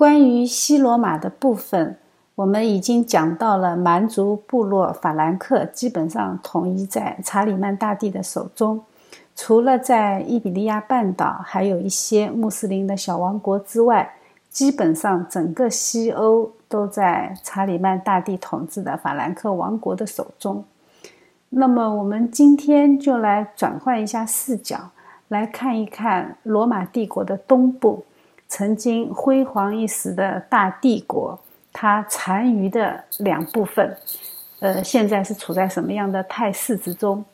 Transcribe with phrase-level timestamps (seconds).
[0.00, 1.98] 关于西罗马的部分，
[2.34, 8.80] 我们已经讲到了蛮族部落法兰克基本上统一在查理曼大帝的手中，
[9.36, 14.10] 除了在伊比利亚半岛还有一些穆斯林的小王国之外，
[14.48, 20.64] 基本上整个西欧都在查理曼大帝统治的法兰克王国的手中。
[21.50, 24.78] 那么，我们今天就来转换一下视角，
[25.28, 28.02] 来看一看罗马帝国的东部。
[28.50, 31.38] 曾经辉煌一时的大帝国，
[31.72, 33.96] 它残余的两部分，
[34.58, 37.24] 呃，现在是处在什么样的态势之中？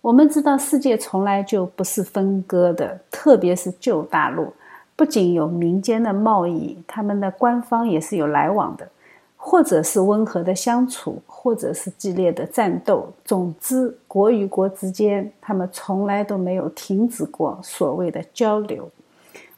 [0.00, 4.54] 我们知道，世界从来就不是分割的，特别是旧大陆，
[4.96, 8.88] 不仅有民间的贸易，他们的官方也是有来往的，
[9.36, 13.12] 或者是温和的相处，或者是激烈的战斗。
[13.22, 18.88] 总之，国与国之间，他们从来都没有停止过所谓的交流。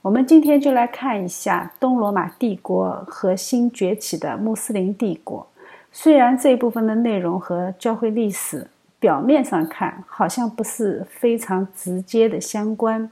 [0.07, 5.45] 我们今天就来看一下东罗马帝国和新崛起的穆斯林帝国。
[5.91, 8.69] 虽然这一部分的内容和教会历史
[9.01, 13.11] 表面上看好像不是非常直接的相关，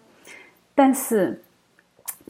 [0.72, 1.42] 但是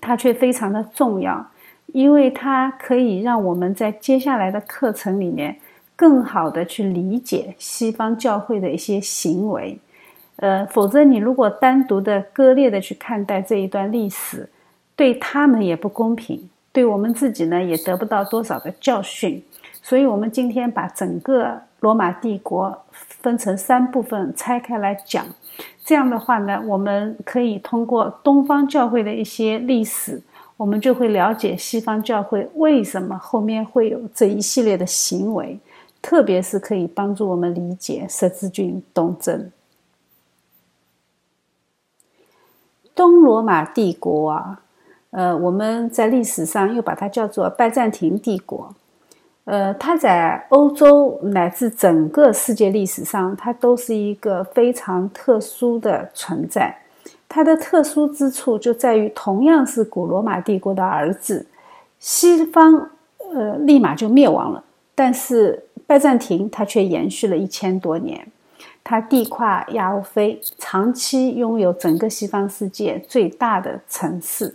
[0.01, 1.47] 它却非常的重要，
[1.89, 5.59] 因为它可以让我们在接下来的课程里面
[5.95, 9.79] 更好的去理解西方教会的一些行为。
[10.37, 14.49] 呃，否则你如果单独的割裂的去看待这一段历史，
[14.97, 19.43] 对他们也不公平，对我们自己呢也得不到多少的教训，
[19.83, 22.85] 所以，我们今天把整个罗马帝国
[23.21, 25.27] 分成三部分拆开来讲。
[25.85, 30.23] 这样的话呢，我们可以通过东方教会的一些历史，
[30.57, 35.59] 我们就会了解西方教会为什么后面会有这一系列的行为，
[36.01, 39.51] 特别是可以帮助我们理解十字军东征。
[42.95, 44.61] 东罗马帝国啊。
[45.15, 48.75] 呃，我们在历史上又把它叫做拜占庭帝国。
[49.45, 56.77] 呃，它在欧洲乃至整个世界历史上，它都是一个非常特殊的存在。
[57.29, 61.47] 它的特殊之处就在于，同样是古罗马帝国的儿子，
[62.01, 62.91] 西方
[63.33, 64.65] 呃立马就灭亡了，
[64.97, 68.27] 但是拜占庭它却延续了一千多年。
[68.83, 74.53] 它地跨亚欧非，长期拥有整个西方世界最大的城市。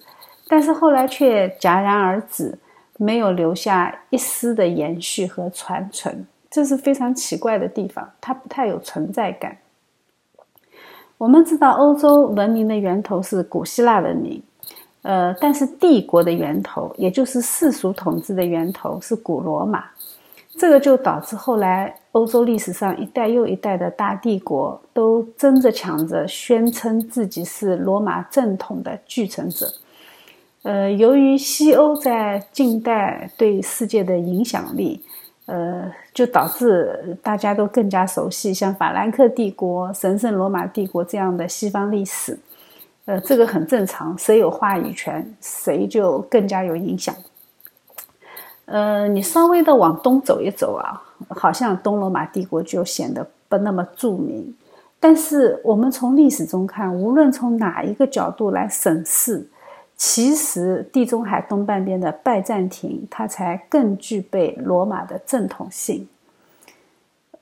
[0.49, 2.57] 但是后来却戛然而止，
[2.97, 8.09] 没有留下一丝的延续和传承，这是非常奇怪的地方。
[8.19, 9.55] 它不太有存在感。
[11.19, 14.41] 我们知道，欧洲文明的源头是古希腊文明，
[15.03, 19.85] 呃，但是帝国的源头，也就是世俗统治的源头是古罗马。
[20.57, 29.67] 这个就导致后来欧洲历史上一代又一代的大帝国都争着抢着宣称自己是罗马正统的继承者。
[30.63, 35.01] 呃，由于西欧在近代对世界的影响力，
[35.45, 42.37] 呃，就导致大家都更加熟悉像法兰克帝国、神圣罗马帝国这样的西方历史。
[43.05, 47.15] 呃，这个很正常，谁有话语权，谁就更加有影响。
[48.65, 54.53] 呃，你稍微的往东走一走啊，好像东罗马帝国就显得不那么著名。
[54.99, 59.49] 但是我们从历史中看，无论从哪一个角度来审视。
[60.01, 66.07] 其实，地中海东半边的拜占庭，它才更具备罗马的正统性。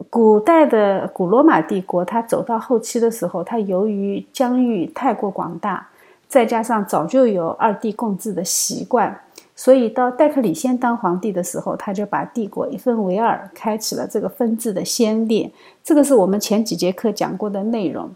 [0.09, 5.87] 古代的古罗马帝国，它走到后期的时候，它由于疆域太过广大，
[6.27, 9.21] 再加上早就有二帝共治的习惯，
[9.55, 15.53] 所以到戴克里先当皇帝的时候，他就把帝国一分为二，开启了这个分治的先例。
[15.83, 18.09] 这个是我们前几节课讲过的内容。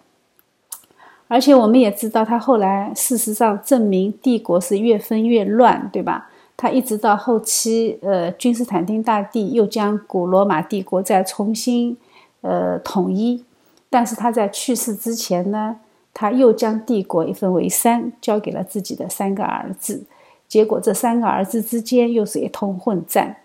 [1.31, 6.29] 而且我们也知道，他后来事实上证明帝国是越分越乱，对吧？
[6.57, 11.95] 他一直到后期，呃，君士坦丁大帝又将古罗马帝国再重新，
[12.41, 13.45] 呃，统一。
[13.89, 15.77] 但是他在去世之前呢，
[16.13, 20.03] 他又将帝国一分为三，交给了自己的三个儿子。
[20.49, 23.37] 结果这三个儿子之间又是一通混战。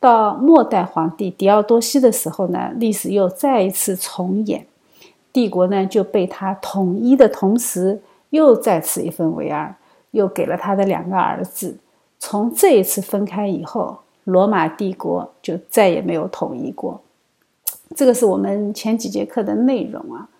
[0.00, 4.66] 到末代皇帝狄奥多西的时候呢，历史又再一次重演。
[5.36, 8.00] 帝国呢就被他统一的同时，
[8.30, 9.74] 又再次一分为二，
[10.12, 11.76] 又给了他的两个儿子。
[12.18, 17.02] 从这一次分开以后，罗马帝国就再也没有统一过。
[17.94, 20.30] 这个是我们前几节课的内容啊。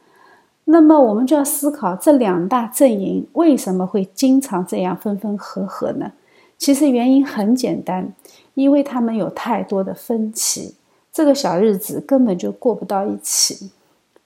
[0.65, 6.13] 那么我们就要思考，这两大阵营为什么会经常这样分分合合呢？
[6.57, 8.15] 其实原因很简单，
[8.55, 10.75] 因为他们有太多的分歧，
[11.13, 13.71] 这个小日子根本就过不到一起。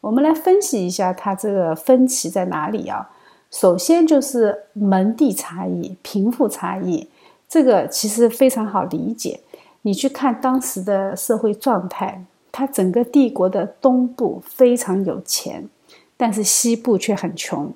[0.00, 3.10] 我们来分析一下它这个分歧在哪里啊？
[3.50, 7.08] 首先就是门第差异、贫富差异，
[7.48, 9.40] 这个其实非常好理解。
[9.82, 15.68] 你去看当时的社会状态，它整个帝国的东部非常有钱，
[16.16, 17.72] 但是西部却很穷，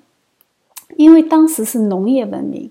[0.96, 2.70] 因为当时是农业文明，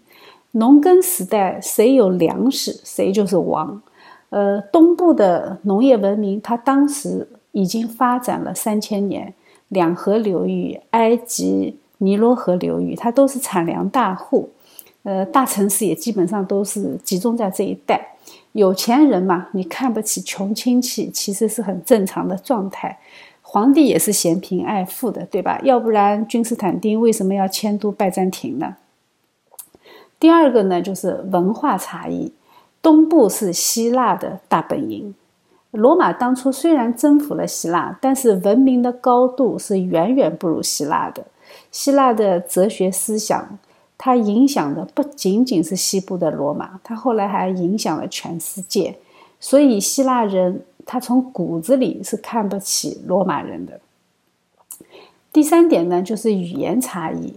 [0.52, 3.82] 农耕时代，谁有粮食谁就是王。
[4.30, 9.34] 呃，东部的农业文明，它当时已经发展了三千年，
[9.74, 14.50] 两河流域、埃及尼罗河流域，它都是产粮大户。
[15.04, 18.16] 呃，大城市也基本上都是集中在这一带。
[18.54, 23.00] 有钱人嘛，你看不起穷亲戚，其实是很正常的状态。
[23.42, 25.60] 皇帝也是嫌贫爱富的，对吧？
[25.64, 28.78] 要不然君士坦丁为什么要迁都拜占庭呢？
[30.20, 32.32] 第二个呢，就是文化差异。
[32.82, 35.14] 东部是希腊的大本营，
[35.74, 41.26] 罗马当初虽然征服了希腊，但是文明的高度是远远不如希腊的。
[41.72, 43.60] 希腊的哲学思想。
[43.96, 48.98] 它影响的不仅仅是西部的罗马，它后来还影响了全世界。
[49.40, 53.80] 所以希腊人他从骨子里是看不起罗马人的。
[55.32, 57.36] 第三点呢，就是语言差异。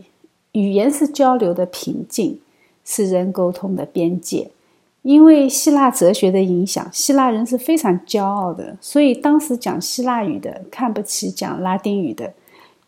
[0.53, 2.41] 语言是交流的瓶颈，
[2.85, 4.51] 是人沟通的边界。
[5.07, 12.33] 因为希腊哲学的影响，希腊人是非常骄傲的，所以当时讲希腊语的看不起讲拉丁语的，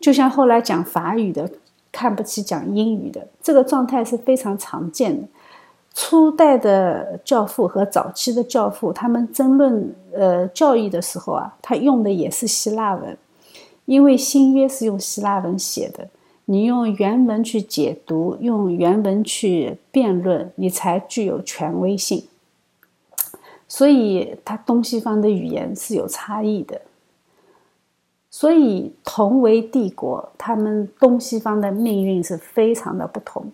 [0.01, 1.49] 就像后来讲法语的。
[1.91, 5.27] 看不起讲英语的这个状态是非常常见的。
[5.95, 13.17] 初代的教父和早期的教父，他们争论呃教义的时候啊，他用的也是希腊文，
[13.85, 16.07] 因为新约是用希腊文写的，
[16.51, 22.25] 你用原文去解读，用原文去辩论，你才具有权威性。
[23.67, 26.81] 所以，他东西方的语言是有差异的。
[28.31, 33.51] 所以，同为帝国，他们东西方的命运是非常的不同。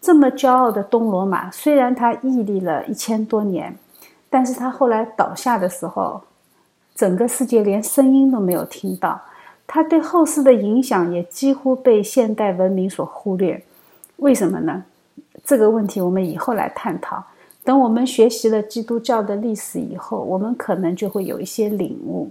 [0.00, 3.78] 这么骄傲的东罗马，虽然它屹立了一千多年，
[4.28, 6.20] 但是它后来倒下的时候，
[6.92, 9.20] 整个世界连声音都没有听到。
[9.74, 13.64] 它对后世的影响也几乎被现代文明所忽略。
[14.16, 14.84] 为什么呢？
[15.42, 17.24] 这个问题我们以后来探讨。
[17.64, 22.30] 等我们学习了基督教的历史以后，我们可能就会有一些领悟。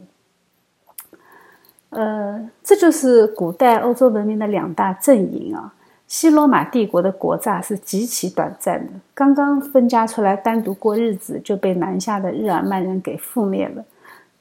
[1.90, 5.74] 呃，这就是古代欧洲文明的两大阵营啊。
[6.08, 13.84] 西罗马帝国的国祚是极其短暂的，刚刚分家出来单独过日子，就被南下的日耳曼人给覆灭了。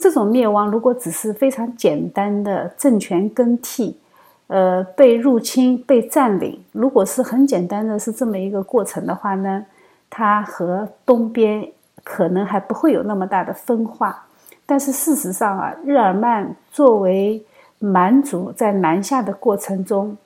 [0.01, 3.97] 这种灭亡如果只是非常简单的政权更替，
[4.47, 9.65] 呃，被入侵、被占领，如果是很简单的是这么一个过程的话呢，
[10.09, 11.71] 它和东边
[12.03, 14.25] 可能还不会有那么大的分化。
[14.65, 17.45] 但是事实上啊，日耳曼作为
[17.79, 20.17] 蛮族在南下的过程中，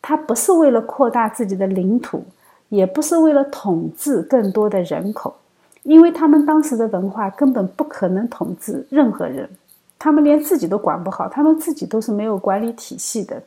[0.00, 2.22] 他不是为了扩大自己的领土，
[2.68, 5.34] 也不是为了统治更多的人口，
[5.84, 9.48] 因为他们当时的文化根本不可能统治任何人，
[9.98, 13.42] 他们连自己都管不好，他们自己都是没有管理体系的。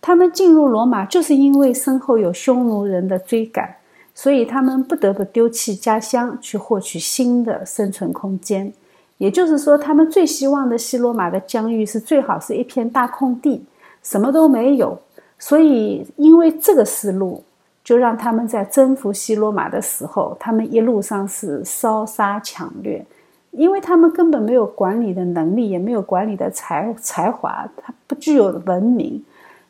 [0.00, 3.76] 他们进入罗马就是因为身后有匈奴人的追赶，
[4.14, 8.72] 所以他们不得不丢弃家乡，去获取新的生存空间。
[9.18, 13.64] 也就是说，他们最希望的西罗马的疆域是最好是一片大空地，
[14.02, 14.98] 什么都没有。
[15.38, 17.44] 所以，因为这个思路，
[17.84, 23.04] 就让他们在征服西罗马的时候，他们一路上是烧杀抢掠，
[23.50, 29.22] 因为他们根本没有管理的能力，也没有管理的才才华，他不具有文明，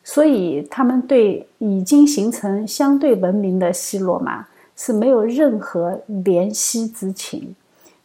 [0.03, 4.45] 所以他们对已经形成相对文明的西罗马
[4.75, 7.55] 是没有任何怜惜之情。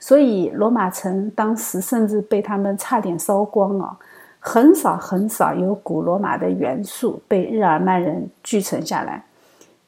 [0.01, 3.99] 所以，罗马城当时甚至被他们差点烧光啊！
[4.39, 9.25] 很少很少有古罗马的元素被日耳曼人继承下来。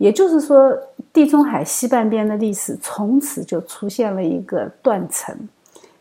[0.01, 0.75] 也就是说，
[1.13, 5.37] 地中海西半边的历史从此就出现了一个断层。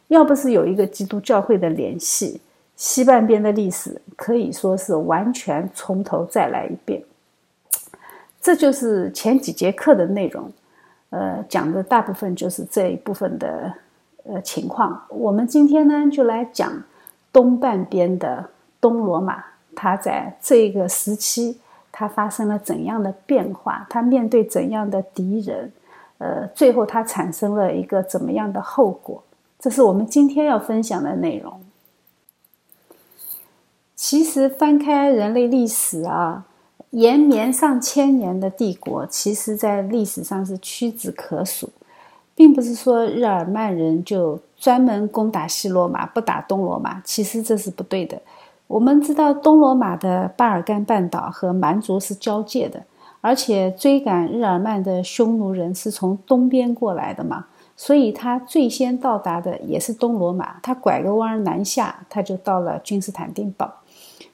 [0.08, 2.40] 要不是有一个基督教会的联系，
[2.78, 7.04] 西半边的历史可以说是完全从头再来一遍。
[8.40, 10.50] 这就是前几节课的内容，
[11.10, 13.74] 呃，讲的大部分就是这一部分的。
[14.26, 16.84] 呃，情况，我们今天呢就来讲
[17.32, 18.48] 东半边的
[18.80, 19.44] 东罗马，
[19.76, 21.58] 它在这个时期
[22.00, 23.86] 它发生了怎样的变化？
[23.90, 25.70] 它面对怎样的敌人？
[26.18, 29.22] 呃，最后它产生了一个怎么样的后果？
[29.60, 31.60] 这是我们今天要分享的内容。
[33.98, 36.46] 其实翻开人类历史啊，
[36.92, 41.70] 延绵上千年的帝国，其实在历史上是屈指可数。
[42.34, 47.02] 并不是说日耳曼人就专门攻打西罗马，不打东罗马。
[47.02, 48.18] 其实这是不对的。
[48.70, 52.84] 我们知道东罗马的巴尔干半岛和蛮族是交界的，
[53.20, 60.60] 而且追赶日耳曼的匈奴人是从东边过来的嘛，所以他最先到达的也是东罗马。
[60.62, 63.74] 他拐个弯南下，他就到了君士坦丁堡。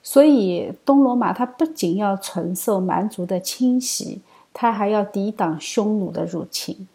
[0.04, 4.22] 所以东罗马他不仅要承受蛮族的侵袭，
[4.54, 6.86] 他还要抵挡匈奴的入侵。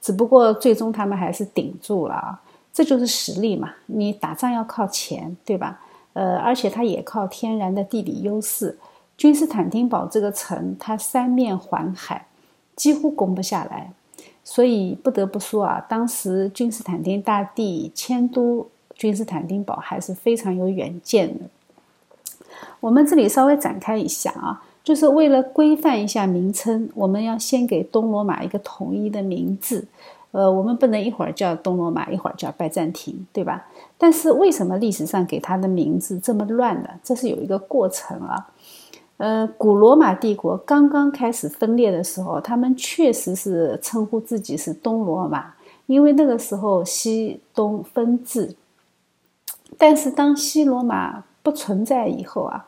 [0.00, 2.40] 只不过最终他们还是顶住了啊，
[2.72, 3.70] 这就是实力嘛。
[3.86, 5.80] 你打仗要靠钱，对吧？
[6.18, 8.76] 呃，而且它也靠天然的地理优势。
[9.16, 12.26] 君士坦丁堡这个城，它三面环海，
[12.74, 13.92] 几乎攻不下来，
[14.42, 21.44] 所以不得不说啊，当时君士坦丁大帝迁都君士坦丁堡还是非常有远见的。
[22.80, 29.86] 我们这里稍微展开一下啊，就是为了规范一下名称，我们要先给东罗马一个统一的名字。
[30.30, 33.66] 呃，我们不能一会儿叫东罗马，一会儿叫拜占庭，对吧？
[33.96, 36.90] 但是为什么历史上给它的名字这么乱呢？
[37.02, 38.50] 这是有一个过程啊。
[39.16, 45.54] 呃，古罗马帝国刚刚开始分裂的时候，他们确实是称呼自己是东罗马，
[45.86, 48.54] 因为那个时候西东分治。
[49.76, 52.66] 但是当西罗马不存在以后啊，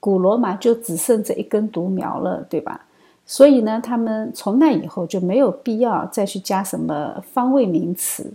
[0.00, 2.86] 古罗马就只剩这一根独苗了，对吧？
[3.32, 8.30] 所以呢，他们从那以后就没有必要再去加什么方位名词。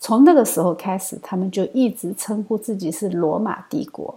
[0.00, 4.16] 从那个时候开始，他们就一直称呼自己是罗马帝国。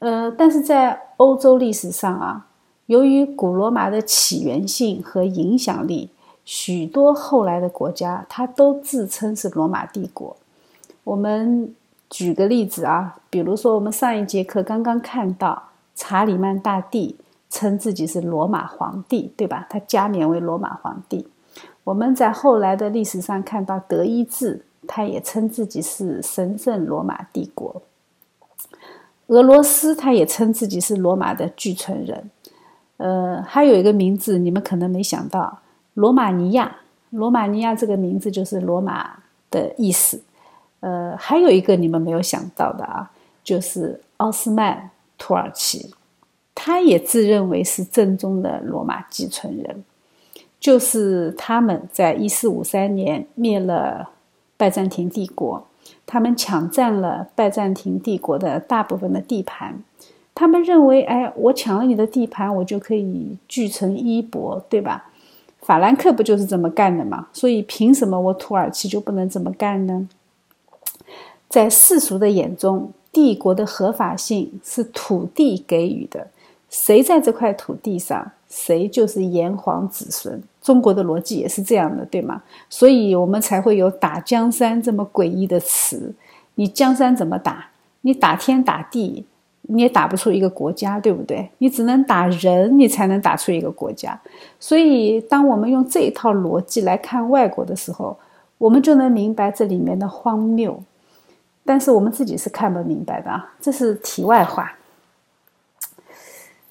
[0.00, 2.48] 呃，但是在欧洲历史上啊，
[2.84, 6.10] 由于古罗马的起源性和影响力，
[6.44, 10.36] 许多后来的国家它都自称是罗马帝国。
[11.04, 11.74] 我们
[12.10, 17.16] 举个例子啊，比如说我们上一节课刚刚看到查理曼大帝
[17.50, 19.66] 称自己是罗马皇帝，对吧？
[19.70, 21.26] 他加冕为罗马皇帝。
[21.84, 27.82] 我们在后来的历史上看到德意志，他也称自己是神圣罗马帝国。
[29.28, 32.30] 俄罗斯，他也称自己是罗马的继承人。
[32.98, 35.60] 呃，还有一个名字，你们可能没想到，
[35.94, 36.76] 罗马尼亚。
[37.10, 39.18] 罗马尼亚这个名字就是罗马
[39.50, 40.20] 的意思。
[40.80, 43.10] 呃，还有一个你们没有想到的啊，
[43.42, 45.94] 就是奥斯曼土耳其，
[46.60, 49.84] 他也自认为是正宗的罗马继承人。
[50.58, 54.10] 就是他们在一四五三年灭了
[54.56, 55.64] 拜占庭帝国。
[56.04, 59.82] 他们抢占了拜占庭帝国的大部分的地盘，
[60.34, 65.10] 他们认为，哎，我抢了你的地盘，我就可以继承衣钵，对吧？
[65.60, 67.28] 法兰克不就是这么干的吗？
[67.32, 70.08] 所以，凭什么我土耳其就不能这么干呢？
[71.48, 76.28] 在世俗的眼中，帝国的合法性是土地给予的，
[76.70, 78.32] 谁在这块土地上？
[78.48, 80.42] 谁就是炎黄子孙？
[80.62, 82.42] 中国的逻辑也是这样的，对吗？
[82.70, 86.14] 所以我们才会有打江山这么诡异的词。
[86.54, 87.68] 你江山怎么打？
[88.00, 89.26] 你打天打地，
[89.62, 91.50] 你也打不出一个国家，对不对？
[91.58, 94.18] 你只能打人，你才能打出一个国家。
[94.58, 98.16] 所以，当我们用这一套逻辑来看外国的时候，
[98.56, 100.82] 我们就能明白这里面的荒谬。
[101.66, 104.72] 但是我们自己是看不明白的啊，这是题外话。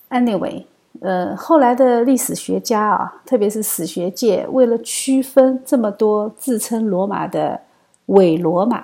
[0.10, 0.64] Anyway。
[1.00, 7.62] 呃，后来的历史学家啊，特别是史学界，为了区分这么多自称罗马的
[8.08, 8.84] 伪罗马，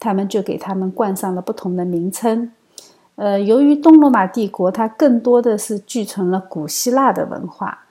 [0.00, 2.50] 他们就给他们冠上了不同的名称。
[3.14, 7.84] 呃，由于东罗马帝国它更多的是继承了古希腊的文化，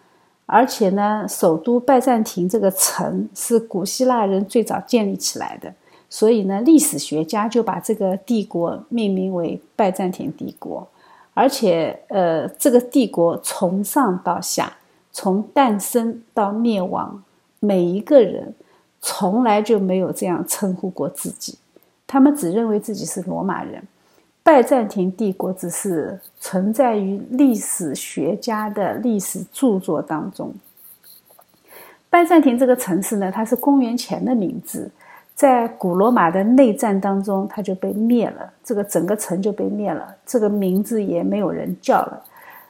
[0.46, 5.74] 而且呢，首都拜占庭这个城是古希腊人最早建立起来的，
[6.10, 10.86] 所以呢，历史学家就把这个帝国命名为拜占庭帝国。
[11.34, 14.74] 而且，呃，这个帝国从上到下，
[15.12, 17.24] 从诞生到灭亡，
[17.60, 18.54] 每一个人
[19.00, 21.58] 从来就没有这样称呼过自己。
[22.06, 23.82] 他们只认为自己是罗马人。
[24.44, 30.54] 拜占庭帝国只是存在于历史学家的历史著作当中。
[32.10, 34.92] 拜占庭这个城市呢，它是公元前的名字。
[35.42, 42.24] 在古罗马的内战当中，它就被灭了，这个整个城就被灭了，这个名字也没有人叫了。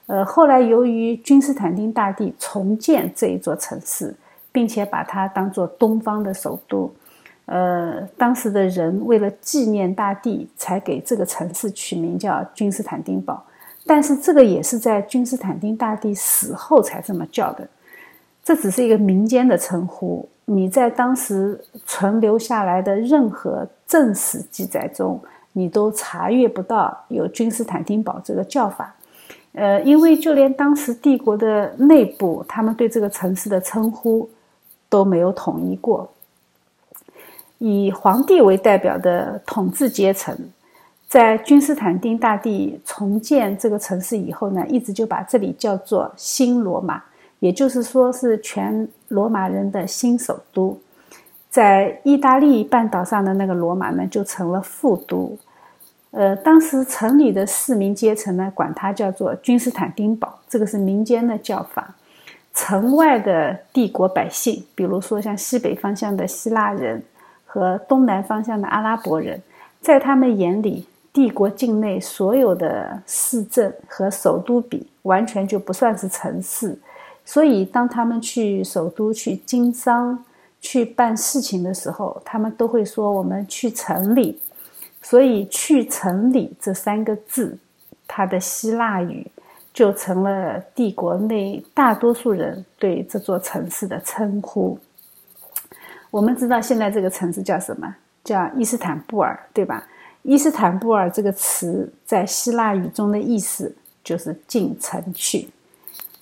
[0.05, 4.15] 呃，后来由于君士坦丁大帝重建这一座城市，
[4.53, 6.89] 并且把它当做东方的首都，
[7.47, 13.43] 呃，当时的人为了纪念大帝，才给这个城市取名叫君士坦丁堡。
[13.85, 17.67] 但是这个也是在君士坦丁大帝死后才这么叫的，
[18.41, 20.25] 这只是一个民间的称呼。
[20.53, 25.17] 你在当时存留下来的任何正史记载中，
[25.53, 28.93] 你都查阅不到有君士坦丁堡这个叫法。
[29.53, 34.29] 呃，因为就连当时帝国的内部，他们对这个城市的称呼
[34.89, 36.09] 都没有统一过。
[37.57, 40.37] 以皇帝为代表的统治阶层，
[41.07, 47.01] 在君士坦丁大帝重建这个城市以后呢，一直就把这里叫做新罗马。
[47.41, 50.79] 也就是说是全罗马人的新首都。
[51.49, 55.37] 在意大利半岛上的那个罗马呢，就成了副都。
[56.11, 61.95] 呃，当时城里的市民阶层呢，管它叫做君士坦丁堡，这个是民间的叫法。
[62.53, 67.01] 城外的帝国百姓，比如说像西北方向的希腊人
[67.45, 69.41] 和东南方向的阿拉伯人，
[69.79, 76.77] 在他们眼里，帝国境内所有的市镇和首都比，完全就不算是城市。
[77.23, 80.23] 所以，当他们去首都去经商、
[80.59, 84.39] 去办事情的时候，他们都会说：“我们去城里。”
[85.01, 87.57] 所以，“去城里”这三个字，
[88.07, 89.25] 它的希腊语
[89.73, 94.77] 就成了帝国内大多数人对这座城市的称呼。
[96.09, 97.95] 我们知道，现在这个城市叫什么？
[98.23, 99.87] 叫伊斯坦布尔，对吧？
[100.23, 103.73] 伊斯坦布尔这个词在希腊语中的意思
[104.03, 105.49] 就是“进城去”。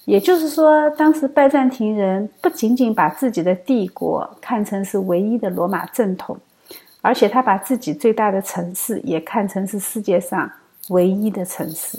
[0.09, 6.35] 也就是说，当时拜占庭人不仅仅把自己的帝国看成是唯一的罗马正统。
[7.01, 10.51] 而且他把自己最大的城市也看成是世界上
[10.89, 11.97] 唯一的城市，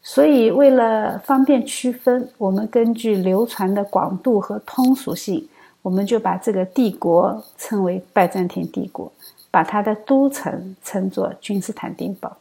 [0.00, 5.46] 所以为了方便区分，我们根据流传的广度和通俗性，
[5.82, 9.12] 我们就把这个帝国称为拜占庭帝国，
[9.50, 12.34] 把它的都城称作君士坦丁堡。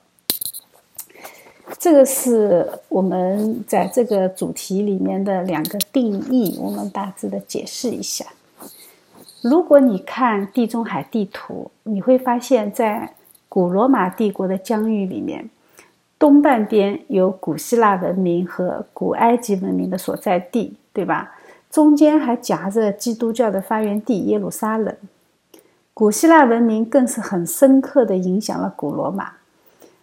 [1.77, 8.25] 这个是我们在这个主题里面的两个定义，我们大致的解释一下。
[9.41, 13.13] 如果你看地中海地图，你会发现在
[13.47, 15.49] 古罗马帝国的疆域里面，
[16.17, 21.35] 东半边有古希腊文明和古埃及文明的所在地，对吧？
[21.71, 24.93] 中间还夹着基督教的发源地耶路撒冷。
[25.93, 29.38] 古希腊文明更是很深刻地影响了古罗马。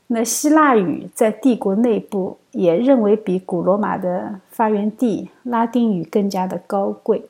[0.09, 7.25] 那希腊语在帝国内部也认为比古罗马的发源地拉丁语更加的高贵。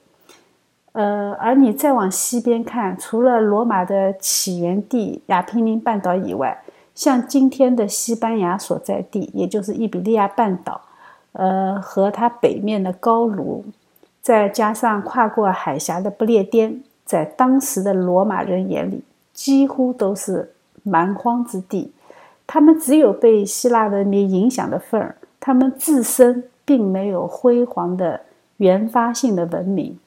[0.93, 6.63] 呃，而你再往西边看，除了罗马的起源地亚平宁半岛以外，
[6.95, 10.81] 像今天的西班牙所在地，也就是伊比利亚半岛，
[11.33, 13.65] 呃，和它北面的高卢，
[14.23, 19.03] 再加上跨过海峡的不列颠，在当时的罗马人眼里，
[19.35, 21.93] 几乎都是蛮荒之地。
[22.47, 28.21] 他们只有被希腊文明影响的份儿，他们自身并没有辉煌的
[28.59, 29.99] 原发性的文明。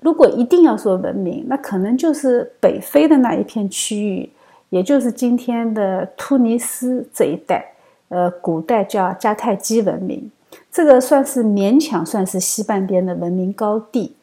[0.00, 4.30] 如果一定要说文明，那可能就是北非的那一片区域，
[4.70, 7.72] 也就是今天的突尼斯这一带。
[8.08, 10.30] 呃，古代叫迦太基文明，
[10.70, 14.14] 这个算是勉强算是西半边的文明高地。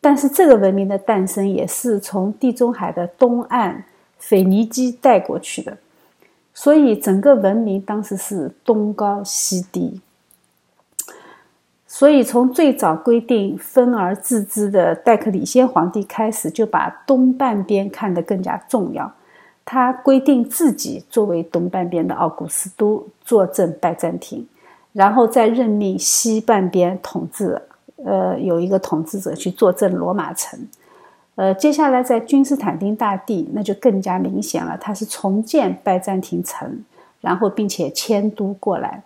[0.00, 3.84] 但是这个文明的诞生也是从地中海的东岸
[4.18, 5.76] 腓尼基带过去的，
[6.54, 10.00] 所以整个文明当时是东高西低。
[11.86, 19.12] 所以，从最早规定分而治之的戴克里先皇帝开始，就把东半边看得更加重要。
[19.64, 24.44] 他规定自己作为东半边的奥古斯都坐镇拜占庭，
[24.92, 27.62] 然后再任命西半边统治，
[28.04, 30.58] 呃，有一个统治者去坐镇罗马城。
[31.36, 36.84] 呃，接下来在君士坦丁大帝，那就更加明显了，他是重建拜占庭城，
[37.20, 39.02] 然后并且迁都过来。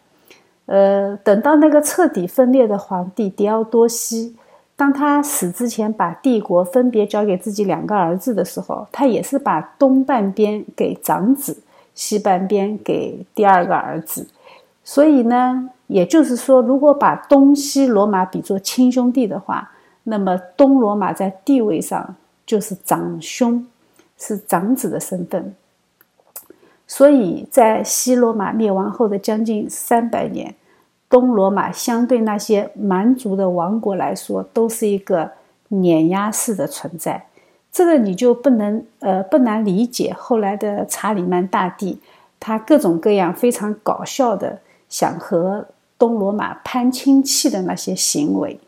[0.67, 4.37] 呃，等到那个彻底分裂的皇帝狄奥多西，
[4.77, 11.57] 当他死之前把帝国分别交给自己两个儿子的时候，他也是把东半边给长子，
[11.95, 14.29] 西半边给第二个儿子。
[14.85, 19.71] 所以呢，也就是说，如果把东西罗马比作亲兄弟的话，
[20.11, 22.17] 那么东罗马在地位上
[22.47, 23.67] 就是长兄，
[24.17, 25.55] 是长子的身份。
[26.87, 30.55] 所以在西罗马灭亡后的将近三百年，
[31.11, 35.33] 东罗马相对那些蛮族的王国来说，都是一个
[35.69, 37.27] 碾压式的存在。
[37.71, 40.15] 这个你就不能呃不难理解。
[40.17, 42.01] 后来的查理曼大帝，
[42.41, 45.67] 他各种各样非常搞笑的想和
[45.99, 48.59] 东罗马攀亲戚的那些行为。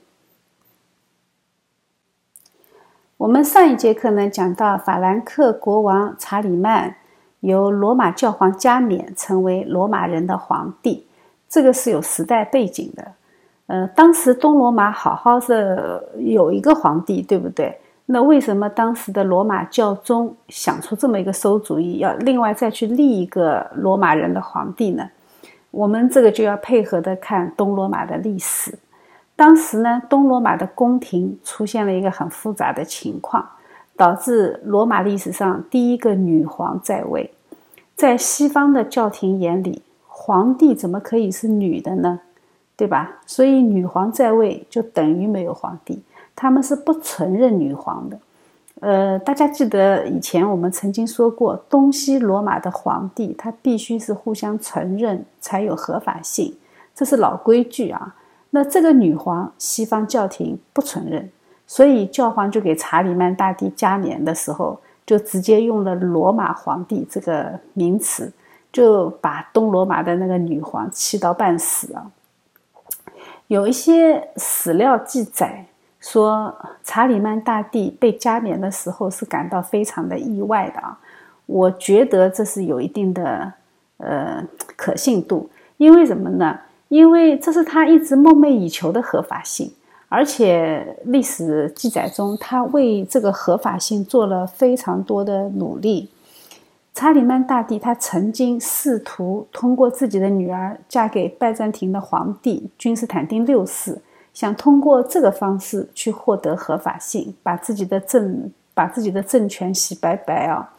[3.21, 6.97] 我们上一节课呢讲到法兰克国王查理曼。
[7.41, 11.07] 由罗马教皇加冕成为罗马人的皇帝，
[11.49, 13.13] 这个是有时代背景的。
[13.67, 17.79] 呃，当时东罗马好好是有一个皇帝，对不对？
[18.07, 25.09] 那为什么当时的罗马教宗想出这么一个馊主意，要另外再去立一个罗马人的皇帝呢？
[25.71, 28.79] 我们这个就要配合的看东罗马的历史。
[29.41, 33.49] 当时呢，东罗马的宫廷出现了一个很复杂的情况。
[33.97, 37.31] 导致罗马历史上第一个女皇在位，
[37.95, 42.21] 在西方的教廷眼里，皇帝怎么可以是女的呢？
[42.77, 43.19] 对吧？
[43.27, 46.03] 所以女皇在位就等于没有皇帝，
[46.35, 48.19] 他们是不承认女皇的。
[48.81, 56.55] 呃，大家记得以前我们曾经说过，东西罗马的皇帝他必须是互相承认才有合法性，
[56.95, 58.15] 这是老规矩啊。
[58.51, 61.31] 那这个女皇，西方教廷不承认，
[61.67, 68.33] 所以教皇就给查理曼大帝加冕的时候，就直接用了罗马皇帝这个名词，
[68.73, 72.11] 就把东罗马的那个女皇气到半死啊。
[73.47, 75.67] 有一些史料记载。
[76.03, 80.99] 说查理曼大帝被加冕的时候是感到非常的意外的啊，
[81.45, 83.53] 我觉得这是有一定的
[83.99, 84.43] 呃
[84.77, 86.59] 可信度，因为什么呢？
[86.91, 89.73] 因为这是他一直梦寐以求的合法性，
[90.09, 96.11] 而且历史记载中他为这个合法性做了非常多的努力。
[96.93, 104.03] 查理曼大帝他曾经试图通过自己的女儿嫁给拜占庭的皇帝君士坦丁六世。
[104.33, 110.73] 想通过这个方式去获得合法性，把自己的政把自己的政权洗白白啊！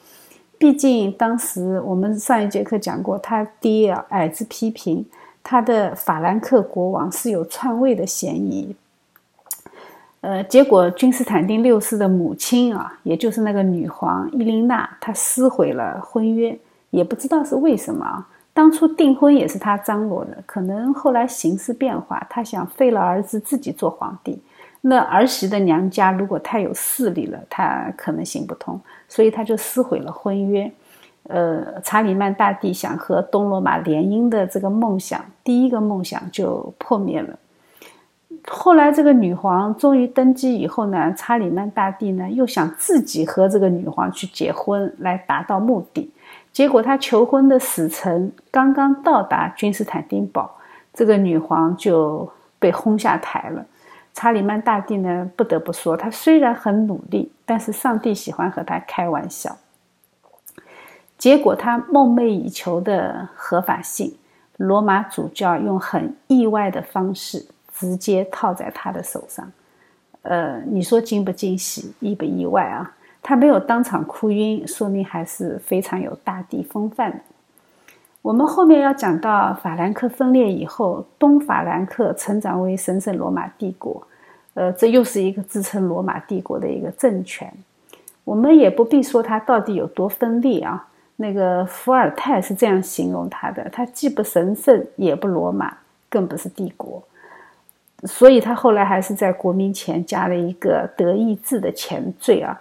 [0.58, 5.06] 毕竟当时我们上一节课讲过，他爹啊矮子批评
[5.44, 8.76] 他的法兰克国王是有篡位的嫌疑。
[10.22, 16.56] 呃，结果君士坦丁六世的母亲啊，也就是那个女皇伊琳娜，她撕毁了婚约，
[16.92, 18.28] 也不知道是为什么啊。
[18.54, 24.40] 当初订婚也是他张罗的，可能后来形势变化，他想废了儿子自己做皇帝。
[24.82, 30.72] 那儿媳的娘家如果太有势力了，他可能行不通，所以他就撕毁了婚约。
[31.32, 37.38] 呃，查理曼大帝想和东罗马联姻的这个梦想，第一个梦想就破灭了。
[38.48, 46.12] 后来这个女皇终于登基以后呢，查理曼大帝呢又想自己和这个女皇去结婚，来达到目的。
[46.52, 50.58] 结果，他求婚的使臣刚刚到达君士坦丁堡，
[50.94, 53.66] 这个女皇就被轰下台了。
[54.14, 59.56] 查理曼大帝呢，不得不说，他虽然很努力，但是上帝喜欢和他开玩笑。
[61.22, 64.12] 结果，他梦寐以求的合法性，
[64.58, 69.48] 罗马主教用很意外的方式直接套在他的手上。
[70.24, 72.96] 呃，你说惊不惊喜，意不意外啊？
[73.22, 77.20] 他没有当场哭晕，说明还是非常有大地风范的。
[78.24, 84.02] 我们后面要讲到法兰克分裂以后，东法兰克成长为神圣罗马帝国，
[84.56, 87.54] 呃，这又是一个支撑罗马帝国的一个政权。
[88.24, 90.88] 我们也不必说它到底有多分裂啊。
[91.22, 95.78] 那个伏尔泰是这样形容他的：他既不神圣，也不罗马，
[96.10, 97.02] 更不是帝国。
[98.06, 102.60] 所以他后来还是在国民前加了一个德意志的前缀啊。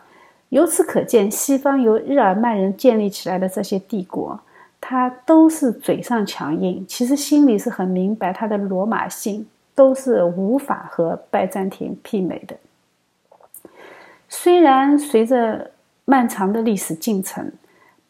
[0.51, 4.38] 由此可见，西方由日耳曼人建立起来的这些帝国，
[4.81, 12.55] 他都是嘴上强硬，其实心里是很明白，他的罗马性都是无法和拜占庭媲美的。
[14.29, 15.70] 虽然随着
[16.05, 17.51] 漫长的历史进程，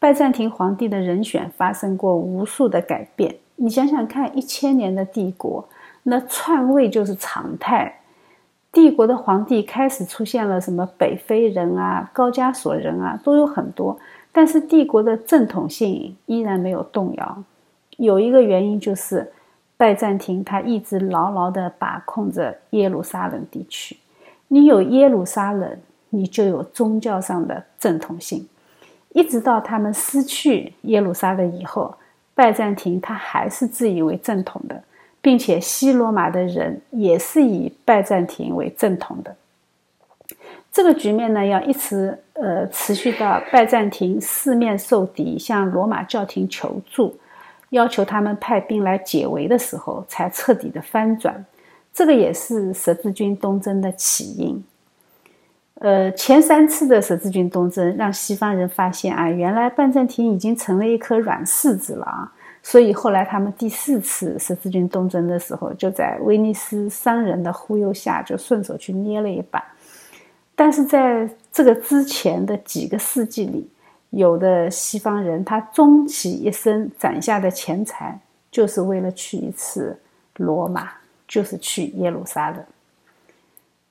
[0.01, 5.63] 拜占庭皇帝的人选发生过无数的改变，你想想看，一千年的帝国，
[6.01, 7.99] 那篡位就是常态。
[8.71, 13.95] 帝国的皇帝开始出现了什么北非人啊、高加索人啊，都有很多，
[14.31, 17.43] 但是帝国的正统性依然没有动摇。
[17.97, 19.31] 有一个原因就是
[19.77, 23.95] 拜占庭他一直牢牢地把控着耶路撒冷地区。
[24.47, 25.77] 你有耶路撒冷，
[26.09, 28.47] 你就有宗教上的正统性。
[29.13, 31.95] 一直到他们失去耶路撒冷以后，
[32.33, 34.83] 拜占庭他还是自以为正统的。
[35.23, 39.35] 并且西罗马的人也是以拜占庭为正统的。
[40.71, 47.15] 这个局面呢，要一直呃持续到拜占庭四面受敌，向罗马教廷求助，
[47.69, 51.45] 要求他们派兵来解围的时候，才彻底的翻转。
[51.93, 54.63] 这个也是十字军东征的起因。
[55.81, 62.31] 呃，前三次的十字军东征让西方人发现啊，原来拜占庭已经成了一颗软柿子了啊。
[62.61, 69.63] 所以后来他们第四次十字军东征的时候，就在威尼斯商人的忽悠下，就顺手去捏了一把。
[70.53, 73.67] 但是在这个之前的几个世纪里，
[74.11, 78.19] 有的西方人他终其一生攒下的钱财，
[78.51, 79.99] 就是为了去一次
[80.35, 80.89] 罗马，
[81.27, 82.63] 就是去耶路撒冷。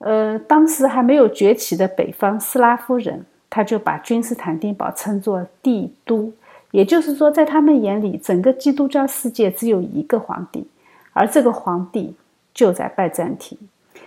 [0.01, 6.33] 呃，当时还没有崛起的北方斯拉夫人，他就把君士坦丁堡称作帝都。
[6.71, 10.67] 也就是说，在他们眼里，整个基督教世界只有一个皇帝，
[11.13, 12.15] 而这个皇帝
[12.55, 13.59] 就在拜占庭。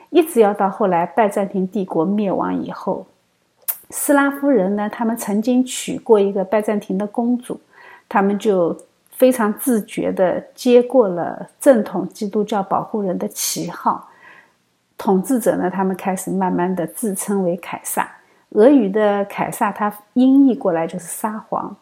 [0.10, 3.06] 一直要到后来拜占庭帝国灭亡以后，
[3.90, 7.60] 斯拉夫人呢，他们曾经娶过一个拜占庭的公主，
[8.08, 8.76] 他们就
[9.12, 14.10] 非常自觉地接过了正统基督教保护人的旗号。
[15.04, 18.10] 统治者呢，他们开始慢慢的自称为凯撒。
[18.52, 21.76] 俄语的凯撒，它音译过来就是沙皇。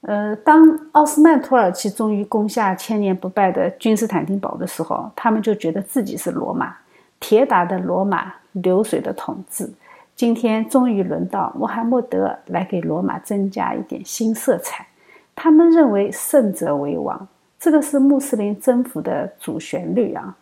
[0.00, 6.74] 呃，当奥斯曼土耳其终于攻下千年不败的君士坦丁堡的时候，他们就觉得自己是罗马，
[7.20, 9.70] 铁打的罗马，流水的统治。
[10.16, 14.86] 今天终于轮到穆罕默德来给罗马增加一点新色彩。
[15.34, 17.28] 他们认为胜者为王，
[17.60, 20.34] 这个是穆斯林征服的主旋律啊。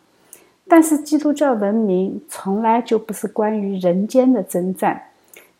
[0.71, 5.09] 但是基督教文明从来就不是关于人间的征战。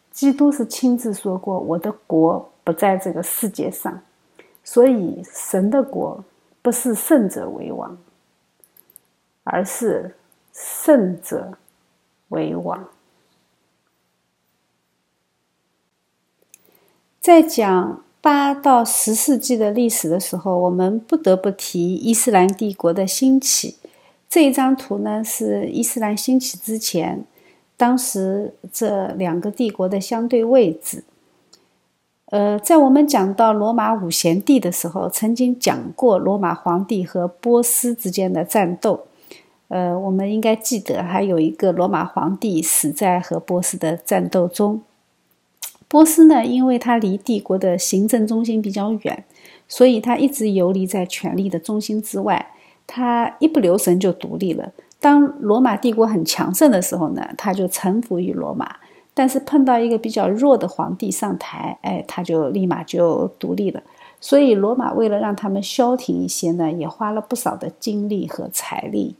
[0.09, 4.01] 基督是亲自说过：“我的国。”不在这个世界上，
[4.63, 6.23] 所以神的国
[6.61, 7.97] 不是胜者为王，
[9.43, 10.15] 而是
[10.53, 11.57] 胜者
[12.29, 12.87] 为王。
[17.19, 23.77] 在讲八到十世纪的历史的时候，我们不得不提伊斯兰帝国的兴起。
[24.31, 27.25] 这一张图呢，是伊斯兰兴起之前，
[27.75, 31.03] 当时这两个帝国的相对位置。
[32.27, 39.01] 呃，在我们讲到罗马五贤帝的时候，曾经讲过罗马皇帝和波斯之间的战斗。
[39.67, 44.81] 呃，我们应该记得，还有一个罗马皇帝死在和波斯的战斗中。
[45.89, 49.25] 波斯呢，因为它离帝国的行政中心比较远，
[49.67, 52.53] 所以它一直游离在权力的中心之外。
[52.93, 54.73] 他一不留神就独立了。
[54.99, 58.75] 当罗马帝国很强盛的时候呢，他就臣服于罗马。
[59.13, 63.81] 但是碰到一个比较弱的皇帝上台，哎，他就立马就独立了。
[64.19, 69.15] 所以罗马为了让他们消停一些呢，也花了不少的精力和财力。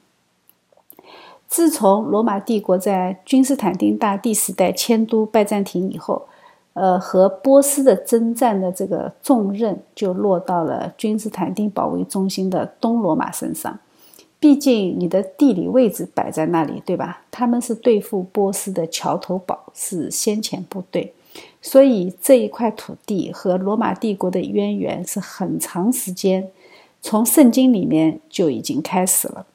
[1.48, 6.28] 自从罗马帝国在君士坦丁大帝时代迁都拜占庭以后，
[6.74, 13.80] 呃，和波斯的征战的这个重任就落到了君士坦丁堡为中心的东罗马身上。
[14.40, 17.24] 毕竟你的地理位置摆在那里，对吧？
[17.30, 21.14] 他们是对付波斯的桥头堡，是先遣部队，
[21.62, 26.50] 所以这一块土地和罗马帝国的渊源是很长时间，
[27.02, 29.46] 从圣经里面就已经开始了。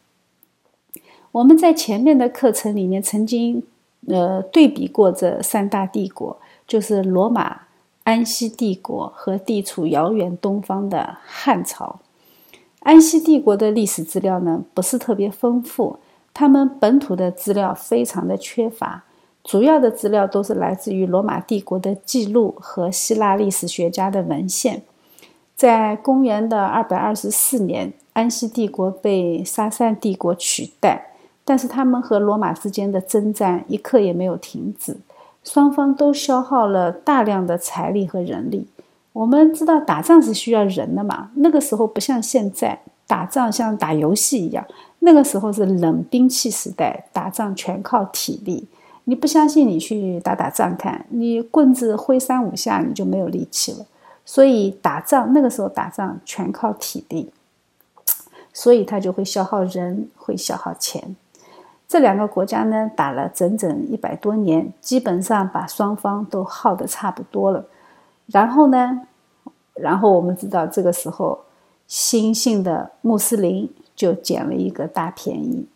[1.32, 3.64] 我们在前面的课程里面曾经
[4.06, 7.62] 呃对比过这三大帝国，就是罗马、
[8.04, 12.00] 安息帝国和地处遥远东方的汉朝。
[12.80, 15.98] 安息帝国的历史资料呢，不是特别丰富，
[16.32, 19.04] 他们本土的资料非常的缺乏，
[19.42, 24.82] 主要的资料都是来自于罗马帝国的记录和希腊历史学家的文献。
[25.56, 34.96] 在公元的二百二十四年，安息帝国被沙珊帝国取代，但是他们和罗马之间的征战一刻也没有停止，
[35.46, 38.66] 双方都消耗了大量的财力和人力。
[39.12, 41.30] 我们知道打仗是需要人的嘛？
[41.36, 44.66] 那个时候不像现在打仗像打游戏一样，
[44.98, 48.66] 那个时候是冷兵器时代，打仗全靠体力。
[49.04, 53.86] 你不相信，你去打打仗看，你棍子挥三五下你就没有力气了。
[54.24, 57.30] 所以打仗那个时候打仗全靠体力，
[58.52, 61.14] 所以他就会消耗人，会消耗钱。
[61.88, 67.64] 这两个国家呢打了整整一百多年，基本上把双方都耗得差不多了。
[68.26, 69.02] 然后呢？
[69.74, 71.38] 然后我们知道，这个时候
[71.86, 75.66] 新兴的穆斯林就捡了一个大便宜。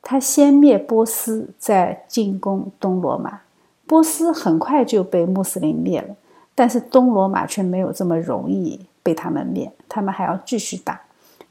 [0.00, 3.42] 他先灭波斯，再进攻东罗马。
[3.86, 6.16] 波斯很快就被穆斯林灭了，
[6.54, 11.02] 但是东罗马却没有这么容易被他们灭，他们还要继续打。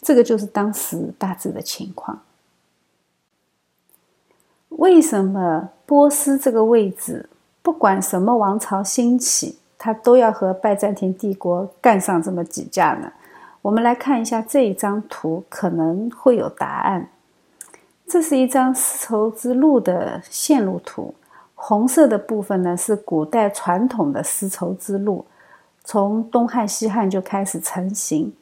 [0.02, 2.23] 这个就是当时大致的情况。
[4.78, 7.30] 为什么波斯这个位置，
[7.62, 9.58] 不管什么王朝兴起？
[9.78, 13.12] 他都要和拜占庭帝国干上这么几架呢？
[13.62, 17.10] 我们来看一下这一张图，可能会有答案。
[18.08, 21.14] 这是一张丝绸之路的线路图，
[21.54, 25.26] 红色的部分呢是古代传统的丝绸之路，
[25.84, 28.34] 从东汉、西汉就开始成型，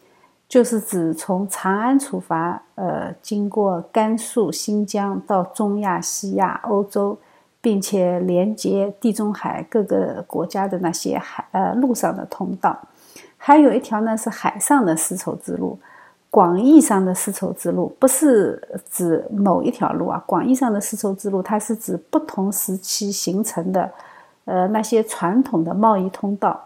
[0.51, 7.17] 就是指从长安出发，呃，经过甘肃、新疆到中亚、西亚、欧洲。
[7.63, 12.75] 并且连接地中海各个国家的那些海呃路上的通道，
[13.37, 15.77] 还有一条呢是海上的丝绸之路。
[16.31, 18.59] 广义上的丝绸之路不是
[18.89, 23.91] 指某一条路啊，广义上的丝绸之路它是指不同时期形成的
[24.45, 26.59] 呃那些传统的贸易通道。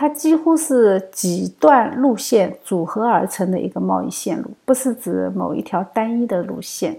[0.00, 6.98] 它几乎是几段路线组合而成的一个贸易线路，不是指某一条单一的路线。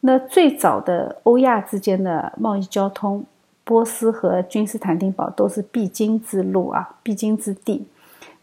[0.00, 3.22] 那最早的欧亚之间的贸易交通，
[3.64, 7.86] 波斯和君士坦丁堡都是必经之路啊，必经之地。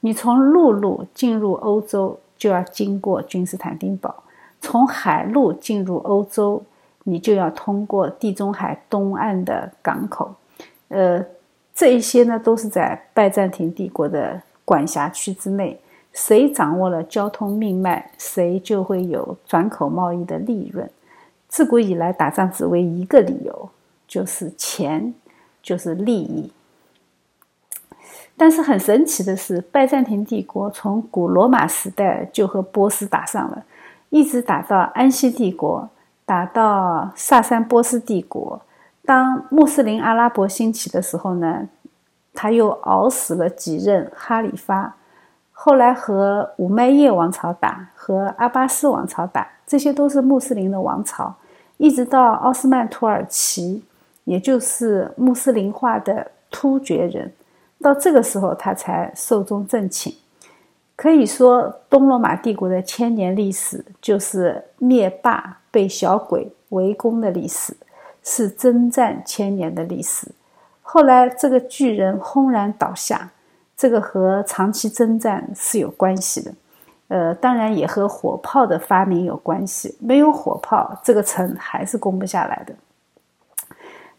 [0.02, 4.12] 你从陆路进入欧洲，就要经过君士坦丁堡；
[4.62, 6.62] 从海路进入欧洲，
[7.06, 10.36] 你就要通过地中海东岸的港口。
[10.90, 11.26] 呃，
[11.80, 15.80] 这一些呢，都是在拜占庭帝国的管辖区之内。
[16.12, 20.90] 谁掌握了交通命脉，谁就会有转口贸易的利润。
[21.48, 23.70] 自古以来，打仗只为一个理由，
[24.10, 25.14] 就是钱，
[25.64, 26.52] 就是利益。
[28.36, 33.64] 但是很神奇的是，拜占庭帝国从古罗马时代就和波斯打上了，
[34.10, 35.88] 一直打到安息帝国，
[36.26, 38.62] 打到萨珊波斯帝国。
[39.10, 41.68] 当穆斯林阿拉伯兴起的时候呢，
[42.32, 44.96] 他又熬死了几任哈里发。
[45.52, 51.34] 后来和五麦叶王朝打，和阿巴斯王朝打，这些都是穆斯林的王朝。
[51.78, 53.84] 一直到奥斯曼土耳其，
[54.26, 57.34] 也就是穆斯林化的突厥人，
[57.82, 60.14] 到这个时候他才寿终正寝。
[60.96, 67.76] 可以说，东罗马帝国的千年历史就是灭霸被小鬼围攻的历史，
[68.30, 70.28] 是征战千年的历史。
[70.84, 73.32] 后来这个巨人轰然倒下。
[73.82, 76.54] 这个和长期征战是有关系的，
[77.08, 79.98] 呃，当然也和火炮的发明有关系。
[80.02, 82.76] 没有火炮，这个城还是攻不下来的。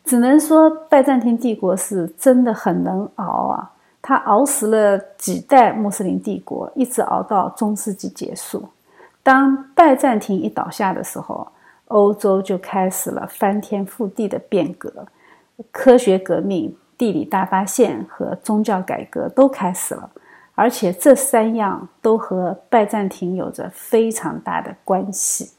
[0.03, 3.71] 只能说拜占庭帝国是真的很能熬啊！
[4.01, 8.67] 他熬死了几代穆斯林帝国，一直熬到中世纪结束。
[9.23, 11.47] 当拜占庭一倒下的时候，
[11.91, 15.07] 欧洲就开始了翻天覆地的变革，
[15.71, 16.77] 科学革命。
[16.99, 20.11] 地理大发现和宗教改革都开始了，
[20.55, 25.53] 而且这三样都和拜占庭有着非常大的关系。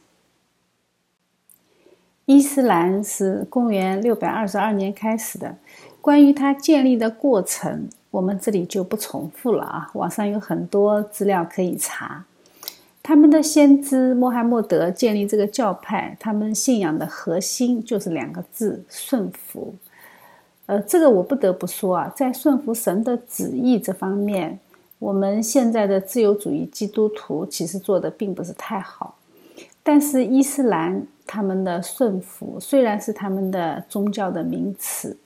[2.26, 5.58] 伊斯兰是公元六百二十二年开始的，
[6.00, 12.24] 关于它建立的过程，我们这里就不重复了啊，网上有很多资料可以查。
[13.12, 19.76] 他们的先知穆罕默德建立这个教派，他们信仰的核心就是两个字：顺服。
[20.66, 24.58] 呃，这个我不得不说啊，在顺服神的旨意这方面，
[24.98, 29.18] 我们现在的自由主义基督徒其实做的并不是太好。
[29.84, 35.18] 但是伊斯兰他们的顺服虽然是他们的宗教的名词，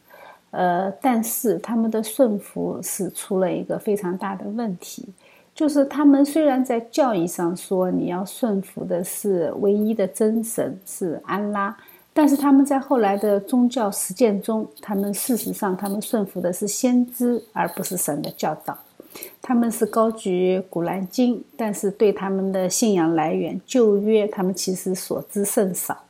[0.49, 5.07] 呃，但是他们的顺服是出了一个非常大的问题，
[5.55, 11.75] 就是他们虽然在教义上说你要顺服的是唯一的真神是安拉。
[12.17, 18.77] 但是他们在后来的宗教实践中，他们事实上他们顺服的是先知，而不是神的教导。
[19.41, 26.03] 他们是高举古兰经，但是对他们的信仰来源旧约，他们其实所知甚少。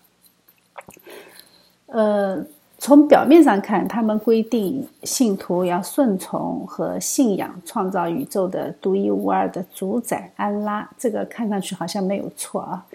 [1.88, 2.46] 呃，
[2.86, 12.86] 从表面上看，他们规定信徒要顺从和信仰创造宇宙的独一无二的主宰安拉，这个看上去好像没有错啊。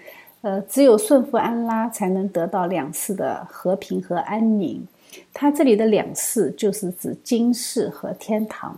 [0.43, 4.81] 呃，只有顺服安拉，才能得到两世的和平和安宁。
[5.33, 8.73] 它这里的两世就是指今世和天堂。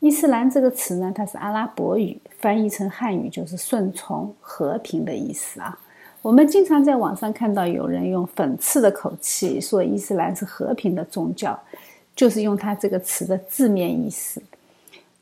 [0.00, 5.78] 伊斯兰这个词呢，它是阿拉伯语，翻译成汉语就是顺从、和平的意思啊。
[6.26, 11.56] 我们经常在网上看到有人用讽刺的口气说伊斯兰是和平的宗教，
[12.16, 14.42] 就是用它这个词的字面意思。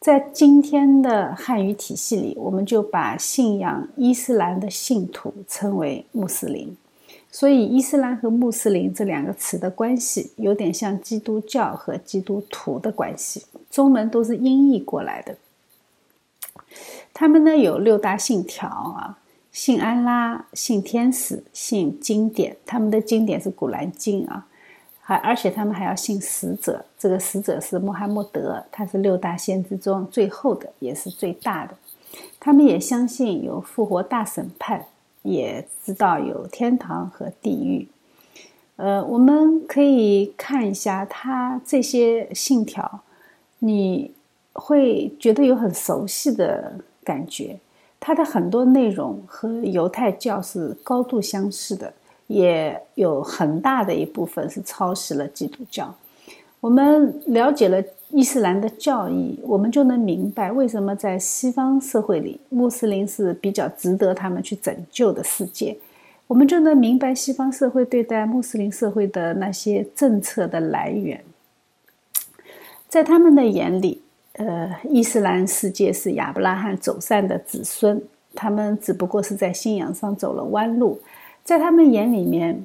[0.00, 6.74] 在今天的汉语体系里，我们就把信仰伊斯兰的信徒称为穆斯林，
[7.30, 15.36] 所以伊斯兰和穆斯林这两个词的关系有点像基督教和基督徒的关系，中文都是音译过来的。
[17.12, 19.18] 他们呢有六大信条啊，
[19.54, 24.44] 信安拉，信天使，信经典，他们的经典是古兰经啊。
[25.00, 31.74] 还而且他们还要信使者，这个使者是穆罕默德，他是六大先知中最后的，也是最大的。
[32.40, 34.84] 他们也相信有复活大审判，
[35.22, 37.86] 也知道有天堂和地狱。
[38.74, 43.02] 呃，我们可以看一下他这些信条，
[43.60, 44.10] 你
[44.52, 47.56] 会觉得有很熟悉的感觉。
[48.04, 51.90] 他的很多内容和犹太教是高度相似的。
[52.26, 55.94] 也有很大的一部分是抄袭了基督教。
[56.58, 65.76] 我们了解了伊斯兰的教义，我们就能明白为什么在西方社会里，穆斯林是比较值得他们去拯救的世界。
[66.26, 71.22] 我们就能明白西方社会对待穆斯林社会的那些政策的来源。
[72.88, 74.00] 在他们的眼里，
[74.34, 78.02] 呃，伊斯兰世界是亚伯拉罕走散的子孙，
[78.34, 81.00] 他们只不过是在信仰上走了弯路。
[81.44, 82.64] 在他们眼里面，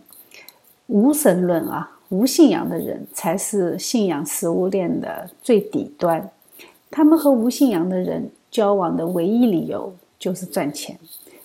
[0.88, 6.28] 无神论啊，无信仰的人才是信仰食物链的最底端。
[6.90, 10.98] 他们和无信仰的人交往的唯一理由就是赚钱。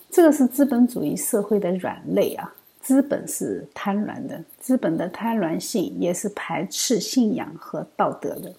[0.09, 2.51] 这个是资本主义社会的软肋啊！
[2.81, 8.51] 资本是贪婪的，资本的贪婪性也是排斥信仰和道德的。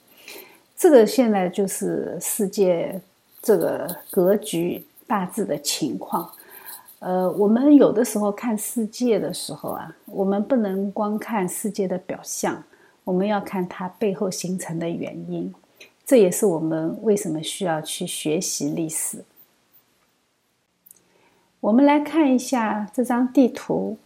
[0.77, 3.01] 这个现在就是世界
[3.41, 6.31] 这个格局大致的情况。
[6.99, 12.63] 呃，我们有的时候看世界的时候啊，我们不能光看世界的表象，
[13.05, 15.55] 我们要看它背后形成的原因。
[16.05, 19.25] 这也是我们为什么需要去学习历史。
[21.61, 23.99] 我们来看一下这张地图，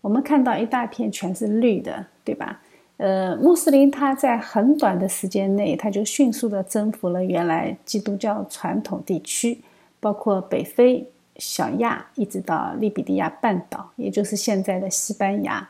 [0.00, 2.60] 我们看到一大片全是绿的，对吧？
[2.98, 9.60] 呃，穆斯林他在很短的时间内，他就迅速的征服了原来基督教传统地区，
[9.98, 11.04] 包括北非、
[11.36, 15.68] 小亚，一直到利比利亚半岛，也就是现在的西班牙。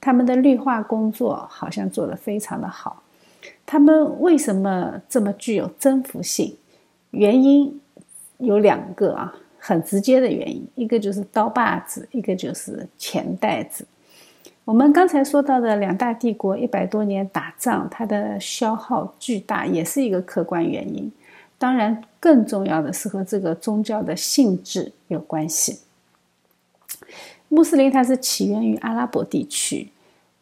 [0.00, 3.02] 他们的绿化工作好像做得非常的好。
[3.66, 6.56] 他们为什么这么具有征服性？
[7.10, 7.80] 原因
[8.36, 13.84] 有两个啊，很直接的原因，一个就是刀把子，一个就是钱袋子。
[14.68, 21.10] 我们刚才说到的两大帝国一百多年打仗，它的消耗巨大，也是一个客观原因。
[21.56, 25.80] 当然，更重要的是和这个宗教的性质有关系。
[27.48, 29.90] 穆斯林它是起源于阿拉伯地区，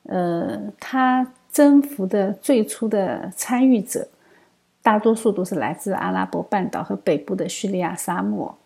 [0.03, 4.09] 呃，它征服的最初的参与者，
[4.83, 8.59] 大多数都是来自阿拉伯半岛和北部的叙利亚沙漠。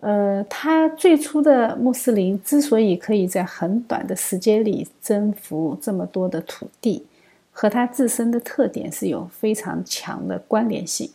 [0.00, 7.04] 呃，他最初的穆斯林之所以可以在很短的时间里征服这么多的土地，
[7.52, 11.10] 和他自身的特点是有非常强的关联性。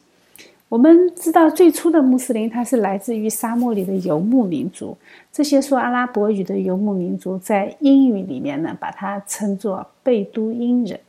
[0.70, 4.96] 我们知道，最初的穆斯林他是来自于沙漠里的游牧民族，
[5.32, 11.00] 这些说阿拉伯语的游牧民族在英语里面呢，把它称作贝都因人。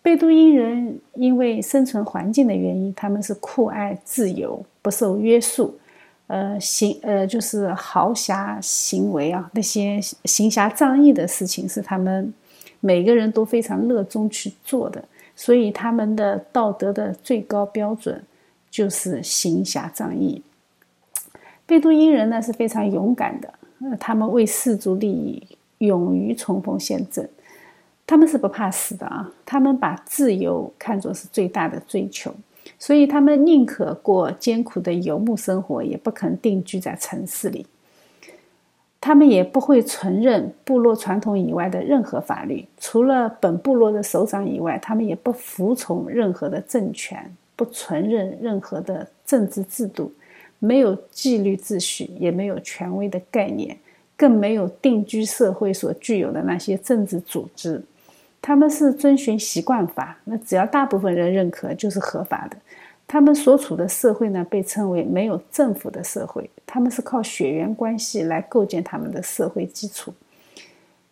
[0.00, 5.74] 贝都因人因为生存环境的原因，他们是酷爱自由，不受约束。
[6.26, 12.32] 呃，行呃，就是豪侠行为啊，那些行侠仗义的事情是他们
[12.80, 15.04] 每个人都非常热衷去做的，
[15.36, 18.24] 所以他们的道德的最高标准
[18.70, 20.42] 就是行侠仗义。
[21.66, 25.42] 贝都因人呢是非常勇敢的，呃，他们为氏族利益
[25.78, 27.28] 勇于冲锋陷阵，
[28.06, 32.34] 他们是不怕死的啊，他们把自由看作是最大的追求。
[32.84, 37.64] 所以他们宁可过艰苦的游牧生活，也不肯定居在城市里。
[39.00, 50.12] 他们也不会承认部落传统以外的任何法律，除了本部落的首长以外，他们也不服从任何的政权，不承认任何的政治制度，
[50.58, 53.74] 没有纪律秩序，也没有权威的概念，
[54.14, 57.82] 更没有定居社会所具有的那些政治组织。
[58.42, 62.56] 他们是遵循习惯法，那只要大部分人认可就是合法的。
[63.06, 66.48] 他们所处的社会呢，被称为没有政府的社会。
[66.66, 70.12] 他们是靠血缘关系来构建他们的社会基础，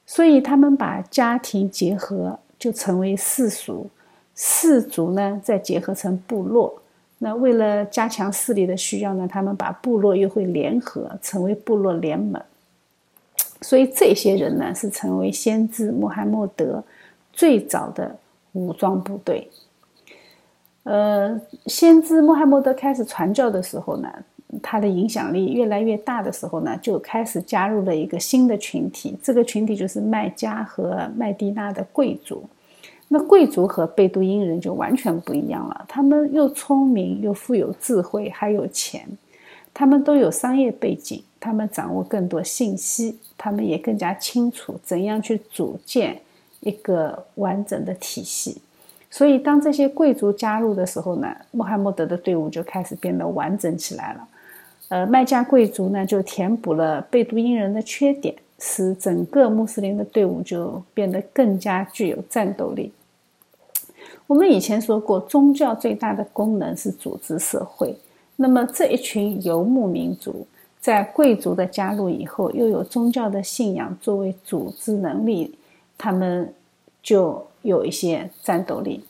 [0.07, 3.88] 所以他们把家庭结合就成为氏族，
[4.34, 6.82] 氏族呢再结合成部落。
[7.18, 12.43] 那为了加强势力的需要呢，他们把部落又会联合成为部落联盟。
[13.61, 16.82] 所以这些人呢，是成为先知穆罕默德。
[17.32, 18.14] 最早的
[18.53, 19.49] 武装部队，
[20.85, 24.12] 呃，先知穆罕默德开始传教的时候呢，
[24.61, 29.16] 他的影响力越来越大的时候呢，就开始加入了一个新的群体。
[29.22, 32.45] 这个群体就是麦加和麦地那的贵族。
[33.09, 39.07] 那贵族和贝都因人就完全不一样了，他们又聪明又富有智慧，还有钱。
[39.74, 46.20] 他们都有商业背景，他们掌握更多信息，他们也更加清楚怎样去组建。
[46.61, 48.62] 一个完整的体系，
[49.15, 54.29] 所以当这些贵族加入的时候呢，穆罕默德的队伍就开始变得完整起来了。
[54.89, 62.91] 呃，麦加贵族呢就填补了贝都因人的缺点，使整个穆斯林的队伍就变得更加具有战斗力。
[64.27, 67.95] 我们以前说过，宗教最大的功能是组织社会。
[68.37, 70.47] 那么这一群游牧民族
[70.81, 75.55] 在贵族的加入以后，又有宗教的信仰作为组织能力。
[75.99, 76.53] 他们
[77.03, 79.03] 就有一些战斗力，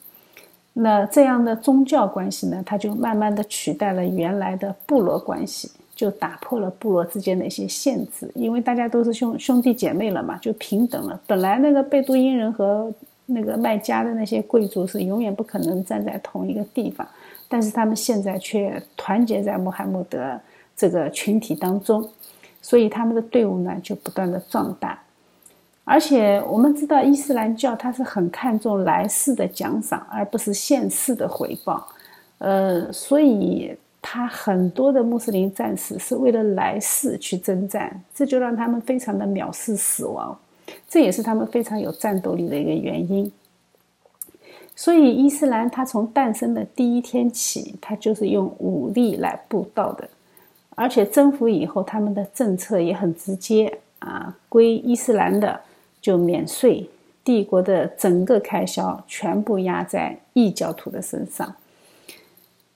[0.75, 11.21] 那这样的宗教关系呢，它就慢慢的取代了原来的部落关系，就打破了部落之间的一些限制，因为大家都是兄兄弟姐妹了嘛，就平等了。
[11.27, 12.93] 本来那个贝都因人和
[13.27, 17.07] 那个麦加的那些贵族是永远不可能站在同一个地方，
[17.49, 20.39] 但是他们现在却团结在穆罕默德
[20.77, 22.07] 这个群体当中，
[22.61, 24.99] 所以他们的队伍呢就不断的壮大。
[25.85, 31.87] 而且我们知道，伊斯兰教它是很看重来世的奖赏，而不是现世的回报。
[32.39, 40.37] 呃，所以他很多的穆斯林战士是为了来世去征战，这就让他们非常的藐视死亡，
[40.89, 43.30] 这也是他们非常有战斗力的一个原因。
[44.74, 50.09] 所以，伊斯兰它从诞生的第一天起，它就是用武力来布道的，
[50.74, 55.61] 而且征服以后，他们的政策也很直接啊，归伊斯兰的
[56.03, 56.91] 就免税，
[57.25, 61.55] 帝国的整个开销全部压在异教徒的身上。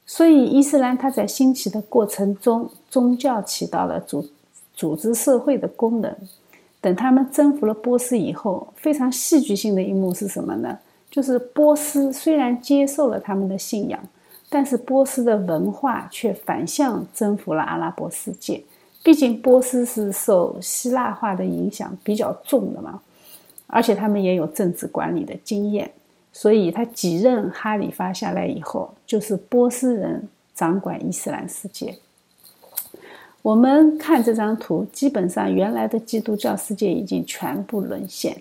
[0.07, 4.24] 所以，伊斯兰它在兴起的过程中，宗教起到了组
[4.72, 6.16] 组织社会的功能。
[6.81, 10.79] 等他们征服了波斯以后，非常戏剧性的一幕是什么呢？
[11.11, 13.99] 就是波斯虽然接受了他们的信仰，
[14.49, 18.62] 但是波斯的文化却反向征服了阿拉伯世界。
[19.03, 23.01] 毕竟波斯是受希腊化的影响比较重的嘛，
[23.66, 25.90] 而且他们也有政治管理的经验，
[26.32, 31.94] 所以他几任哈里发下来以后，就是波斯人掌管伊斯兰世界。
[33.42, 38.36] 我们看这张图，基本上原来的基督教世界已经全部沦陷。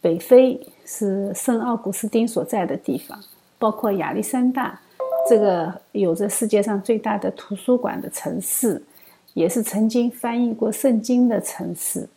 [0.00, 3.18] 北非是圣奥古斯丁所在的地方，
[3.58, 4.80] 包括亚历山大，
[5.28, 8.80] 这个有着世界上最大的图书馆的城市，
[9.34, 12.08] 也是曾经翻译过圣经的城市。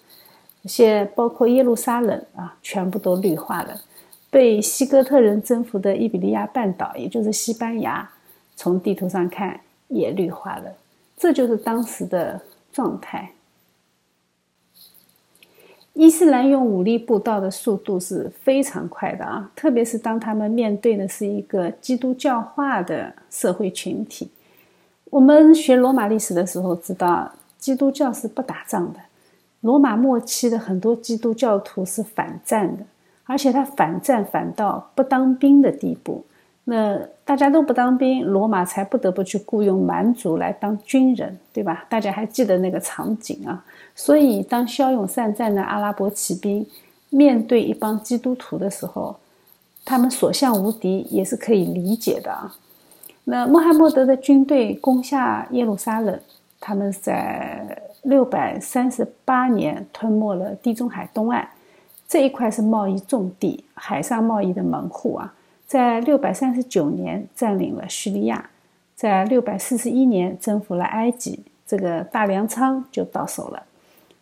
[0.64, 3.82] 这些包括耶路撒冷啊，全部都绿化了。
[4.30, 8.08] 被西哥特人征服的伊比利亚半岛，也就是西班牙，
[8.56, 10.72] 从地图上看也绿化了。
[11.18, 12.40] 这就是当时的
[12.72, 13.32] 状态。
[15.94, 24.30] 伊斯兰用武力布道的速度是非常快的啊，特别是当他们面对的是一个基督教化的社会群体。
[25.06, 29.00] 我们学罗马历史的时候知道，基督教是不打仗的。
[29.62, 32.84] 罗马末期的很多基督教徒是反战的，
[33.26, 36.24] 而且他反战反到不当兵的地步。
[36.66, 41.86] 那大家都不当兵，罗马才不得不去雇佣蛮族来当军人，对吧？
[41.90, 43.66] 大家还记得那个场景啊？
[43.96, 46.64] 所以，当骁勇善战的阿拉伯骑兵
[47.10, 49.16] 面对一帮基督徒的时候，
[49.84, 52.56] 他们所向无敌也是可以理解的啊。
[53.24, 56.20] 那穆罕默德的军队攻下耶路撒冷，
[56.60, 61.48] 他们在六百三十八年吞没了地中海东岸
[62.08, 65.34] 这一块是贸易重地，海上贸易的门户啊。
[65.68, 68.50] 在六百三十九年占领了叙利亚，
[68.96, 73.62] 在六百四十一年征服了埃及，这个大粮仓就到手了。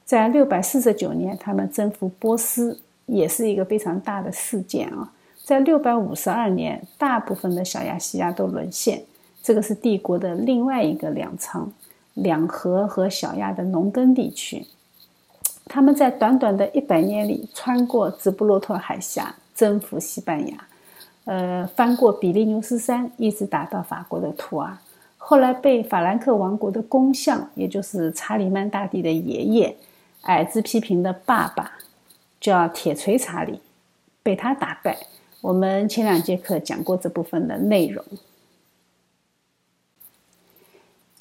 [0.03, 5.13] 在六百四十九年，他们征服波斯，也是一个非常大的事件啊。
[5.45, 9.01] 在六百五十二年，大部分的小亚细亚都沦陷，
[9.41, 11.71] 这个是帝国的另外一个粮仓，
[12.17, 14.65] 两河和小亚的农耕地区。
[15.65, 20.57] 他们在短短的一百年里，穿过直布罗陀海峡，征服西班牙。
[21.25, 24.77] 呃，翻过比利牛斯山，一直打到法国的图尔，
[25.17, 29.75] 后来被法兰克王国的公相，也就是查理曼大帝的爷爷，
[30.21, 31.73] 矮子批评的爸爸，
[32.39, 33.59] 叫铁锤查理，
[34.23, 34.97] 被他打败。
[35.41, 38.03] 我们前两节课讲过这部分的内容。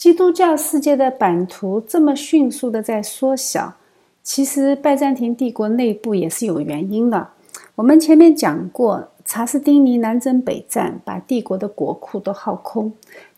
[0.06, 3.74] 基督教世界的版图这么迅速的在缩小，
[4.22, 7.30] 其实拜占庭帝国内部也是有原因的。
[7.74, 9.08] 我们前面讲过。
[9.24, 12.92] 查士丁尼南征北战，把帝国的国库都耗空。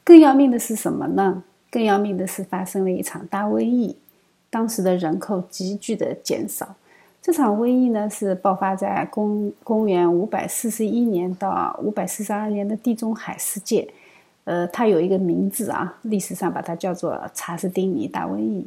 [0.04, 1.42] 更要命的是什么呢？
[1.70, 3.96] 更要命的是发生了一场大瘟疫，
[4.50, 6.74] 当时的人口急剧的减少。
[7.22, 13.88] 这场瘟疫呢，是爆发在公公元五百四十一年到五百四十二年的地中海世界。
[14.48, 18.66] 呃，它有一个名字啊，历史上把它叫做查士丁尼大瘟疫。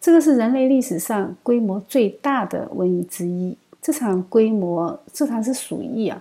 [0.00, 3.56] 这个是人类历史上规模最大的瘟疫之一。
[3.80, 6.20] 这场规模，这场是鼠疫啊。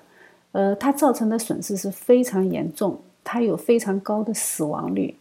[0.52, 5.16] 呃，它造成的损失是非常严重，它有非常高的死亡率。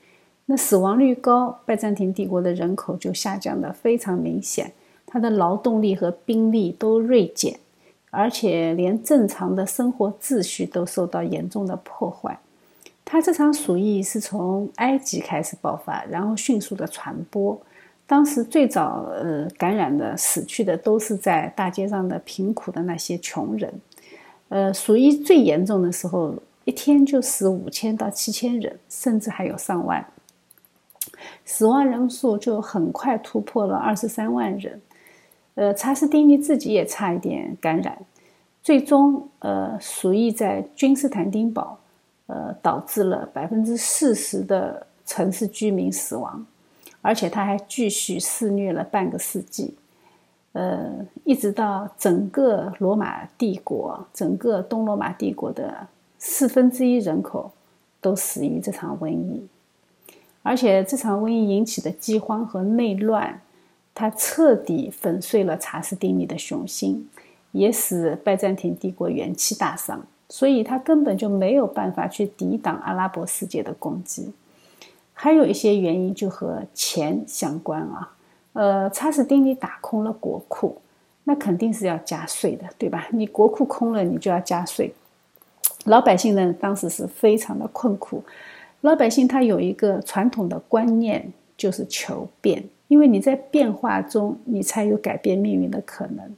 [0.45, 4.71] 那死亡率高，拜占庭帝国的人口就下降的非常明显，
[5.07, 7.59] 它的劳动力和兵力都锐减，
[8.11, 12.39] 而且连正常的生活秩序都受到严重的破坏。
[13.13, 17.61] 它这场鼠疫是从埃及开始爆发，然后迅速的传播。
[18.07, 23.75] 当时最早呃感染的、死去的都是在大街上的贫苦的那些穷人。
[24.49, 30.07] 呃，鼠疫最严重的时候，一天就死五千到七千人，甚至还有上万，
[31.45, 34.81] 死亡人数就很快突破了二十三万人。
[35.57, 37.99] 呃，查士丁尼自己也差一点感染，
[38.63, 41.80] 最终，呃，鼠疫在君士坦丁堡，
[42.31, 46.47] 呃，导致了百分之四十的城市居民死亡，
[47.03, 49.75] 而且他还继续肆虐了半个世纪。
[50.53, 55.89] 呃，一直到整个罗马帝国，整个东罗马帝国的
[56.21, 57.51] 四分之一人口
[58.01, 59.45] 都死于这场瘟疫。
[60.45, 63.43] 而且这场瘟疫引起的饥荒和内乱，
[63.93, 67.09] 它彻底粉碎了查士丁尼的雄心，
[67.51, 74.33] 也使拜占庭帝国元气大伤，所以他根本就没有办法去抵挡阿拉伯世界的攻击。
[75.13, 78.13] 还有一些原因就和钱相关啊，
[78.55, 80.79] 呃，查士丁尼打空了国库，
[81.25, 83.07] 那肯定是要加税的，对吧？
[83.11, 84.95] 你国库空了，你就要加税。
[85.85, 88.23] 老百姓呢，当时是非常的困苦。
[88.83, 96.35] 老百姓他有一个传统的观念，就是求变，因为你在变化中，你才有改变命运的可能。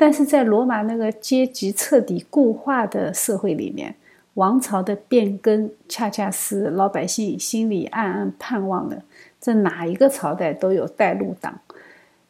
[0.00, 3.94] 但是在罗马那个阶级彻底固化的社会里面，
[4.32, 9.02] 王朝的变更恰恰是老百姓心里暗暗盼望的。
[9.38, 11.60] 这哪一个朝代都有带路党，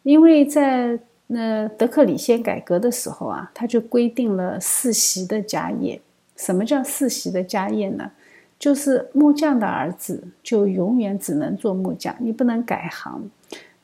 [0.02, 0.98] 因为在
[1.28, 6.00] 那德克里先改革的时候啊，他就规定了世袭的家业。
[6.34, 8.10] 什么叫世袭的家业呢？
[8.58, 13.30] 就是木匠的儿子就永远只能做木匠，你不能改行。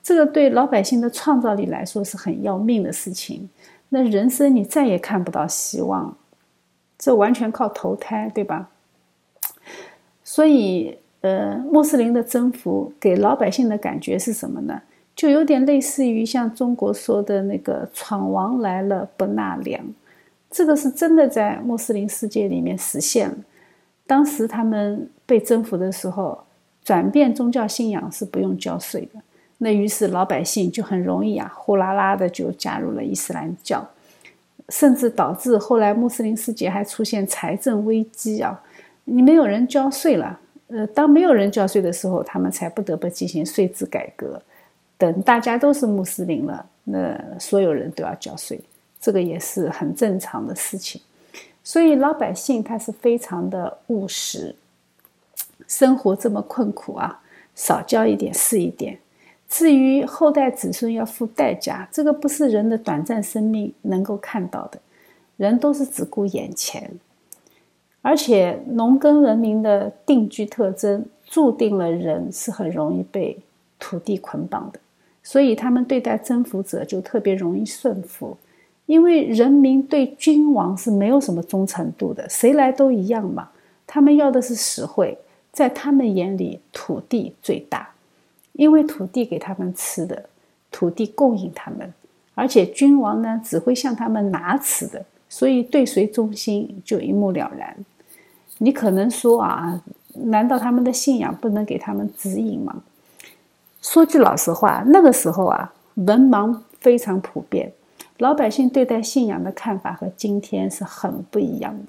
[0.02, 3.48] 这个对老百姓的创造力来说是很要命的事情。
[3.90, 6.16] 那人生你再也看不到希望，
[6.98, 8.70] 这完全靠投胎，对吧？
[10.24, 14.82] 所以，呃，穆斯林的征服给老百姓的感觉是什么呢？
[15.14, 19.82] 就有点类似于像中国说的那个“闯王来了不纳粮”。
[20.50, 23.36] 这个是真的在穆斯林世界里面实现了。
[24.06, 26.44] 当时他们被征服的时候，
[26.84, 29.20] 转变宗教信仰是不用交税的。
[29.58, 33.86] 那于是老百姓就很容易啊，呼啦啦的就加入了伊斯兰教，
[34.68, 38.62] 甚至导致后来穆斯林世界还出现财政危机啊！
[39.04, 44.42] 你没有人交税了，呃，当没有人交税的时候，他们才不得不进行税制改革。
[44.98, 48.60] 等大家都是穆斯林了，那所有人都要交税。
[48.98, 51.00] 这个也是很正常的事情，
[51.62, 54.54] 所以老百姓他是非常的务实，
[55.68, 57.22] 生活这么困苦啊，
[57.54, 58.98] 少交一点是一点。
[59.48, 64.78] 至于后代子孙要付代价，这个不是人的短暂生命能够看到的，
[65.36, 66.90] 人都是只顾眼前。
[68.02, 73.36] 而且农耕文明的定居特征，注定了人是很容易被
[73.78, 74.78] 土地捆绑的，
[75.22, 78.36] 所以他们对待征服者就特别容易顺服。
[78.86, 83.48] 因为人民对君王是没有什么忠诚度的，谁来都一样嘛。
[83.84, 85.18] 他们要的是实惠，
[85.52, 87.88] 在他们眼里，土地最大，
[88.56, 90.28] 因为土地给他们吃的，
[90.70, 91.92] 土地供应他们，
[92.34, 97.76] 而且君王呢只会向他们拿吃的，所以对谁忠心就一目了然。
[98.58, 99.82] 你可能说啊，
[100.14, 102.82] 难道他们的信仰不能给他们指引吗？
[103.82, 107.72] 说句老实话，那个时候啊，文盲非常普遍。
[108.18, 111.84] 老百姓对待信仰的看法和今天是很不一样的。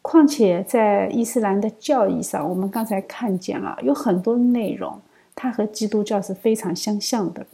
[0.00, 4.98] 况且在伊斯兰的教义上，我们刚才看见了有很多内容，
[5.40, 7.46] 他和基督教是非常相像的。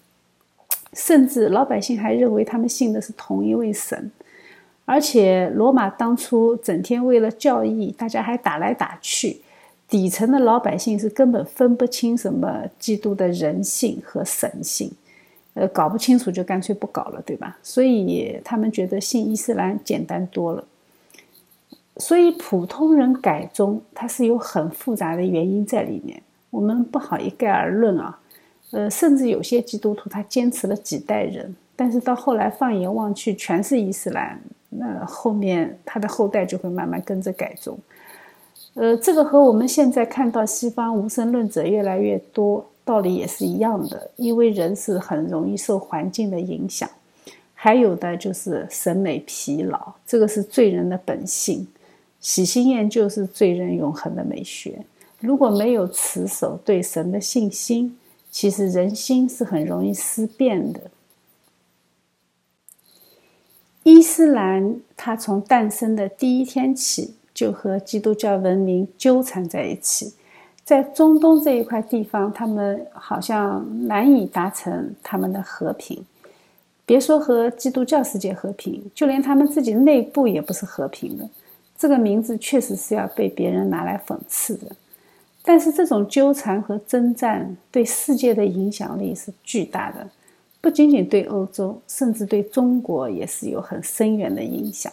[0.94, 4.10] 甚至老百姓还认为他们信的是同一位神。
[4.86, 9.40] 而且罗马当初整天为了教义，大家还打来打去，
[9.88, 14.90] 底层的老百姓是根本分不清什么基督的人性和神性。
[15.54, 17.56] 呃，搞不清楚就干脆不搞了，对吧？
[17.62, 20.64] 所以他们觉得信伊斯兰简单多了。
[21.96, 26.20] 所以普通人改宗，它是有很复杂的原因在里面，
[26.54, 28.18] 我们不好一概而论啊。
[28.70, 34.40] 呃，甚至有些基督徒他坚持了几代人，但是到后来放眼望去全是伊斯兰，
[34.70, 37.78] 那后面他的后代就会慢慢跟着改宗。
[38.74, 42.64] 呃，这个和我们现在看到西方无神论者越来越多。
[42.86, 46.86] 道理也是一样的，因为人是很容易受环境的影响，
[47.54, 51.66] 还有的就是审美疲劳，这个是罪人的本性。
[52.20, 54.84] 喜新厌旧是罪人永恒的美学。
[55.24, 57.96] 如果没有持守对神的信心，
[58.30, 60.82] 其实人心是很容易思变的。
[63.84, 70.12] 伊斯兰它从诞生的第一天起，就和基督教文明纠缠在一起。
[70.62, 76.04] 在中东这一块地方，他们好像难以达成他们的和平。
[76.84, 81.26] 别说和基督教世界和平，就连他们自己内部也不是和平的。
[81.78, 84.74] 这个名字确实是要被别人拿来讽刺的。
[85.46, 90.08] 但是这种纠缠和征战对世界的影响力是巨大的，
[90.62, 94.90] 不仅仅对欧洲，甚至对中国也是有很深远的影响。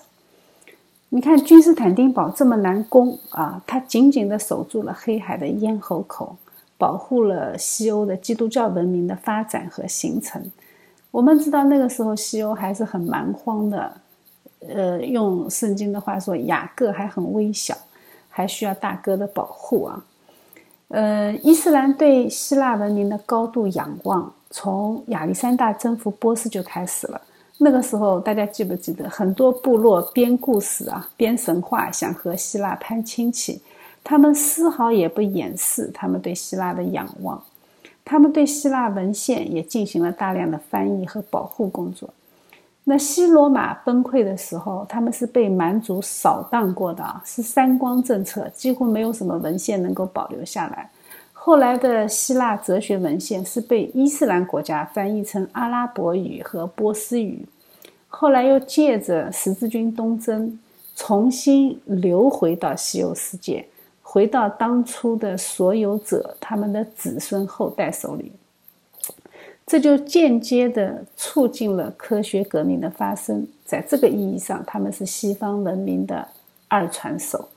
[1.08, 6.36] 你看君士坦丁堡这么难攻啊，他紧紧地守住了黑海的咽喉口，
[6.78, 10.42] 保护了西欧的基督教文明的发展和形成。
[11.12, 13.94] 我们知道那个时候西欧还是很蛮荒的，
[14.68, 17.78] 呃，用圣经的话说，雅各还很微小，
[18.28, 20.06] 还需要大哥的保护啊。
[20.92, 27.22] 呃，伊斯兰对希腊文明的高度仰望，从亚历山大征服波斯就开始了。
[27.58, 33.62] 那个时候，大家记不记得，很多部落编故事啊，编神话，想和希腊攀亲戚。
[34.04, 37.42] 他们丝毫也不掩饰他们对希腊的仰望，
[38.04, 42.10] 他们对希腊文献也进行了大量的翻译和保护工作。
[42.84, 50.90] 那西罗马崩溃的时候，他们是被蛮族扫荡过的，是三光政策，几乎没有什么文献能够保留下来。
[51.32, 57.46] 后来的希腊哲学文献是被伊斯兰国家翻译成阿拉伯语和波斯语，
[58.08, 60.60] 后来又借着十字军东征
[60.96, 63.66] 重新流回到西欧世界，
[64.02, 68.32] 回到当初的所有者他们的子孙后代手里。
[69.72, 73.48] 这就间接地促进了科学革命的发生。
[73.64, 76.28] 在这个意义上，他们是西方文明的
[76.68, 77.48] 二传手。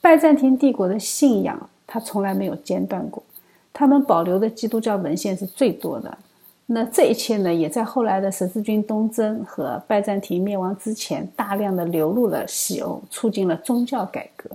[0.00, 3.22] 拜占庭帝国的信仰，它从来没有间断过。
[3.72, 6.18] 他们保留的基督教文献是最多的。
[6.66, 14.50] 那这一切呢，也在后来的十字军东征和拜占庭灭亡之前，大量的流入了西欧，促进了宗教改革。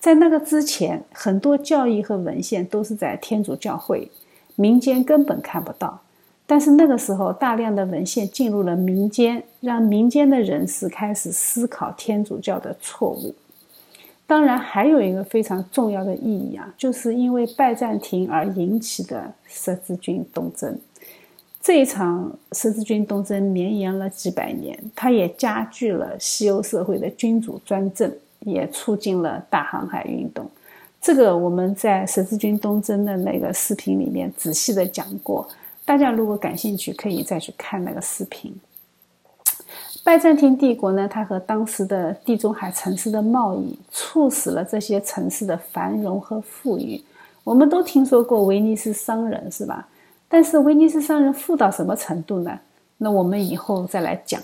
[0.00, 4.10] 在那个之前，很多教义和文献都是在天主教会。
[4.56, 6.00] 民间根本看不到，
[6.46, 13.34] 但是那个时候，大量的文献进入了民间，让民间的人士开始思考天主教的错误。
[14.26, 20.78] 当然，还有一个非常重要的意义啊，就是因为拜占庭而引起的十字军东征。
[21.60, 30.50] 这一场十字军东征绵延了几百年，它也加剧了西欧社会的君主专政，也促进了大航海运动。
[31.04, 35.46] 这个我们在十字军东征的那个视频里面仔细的讲过，
[35.84, 38.58] 大家如果感兴趣，可以再去看那个视频。
[40.02, 47.04] 拜占庭帝国呢，它和当时的地中海城市的贸易，促使了这些城市的繁荣和富裕。
[47.42, 49.86] 我们都听说过威尼斯商人，是吧？
[50.26, 52.58] 但是威尼斯商人富到什么程度呢？
[52.96, 54.40] 那我们以后再来讲。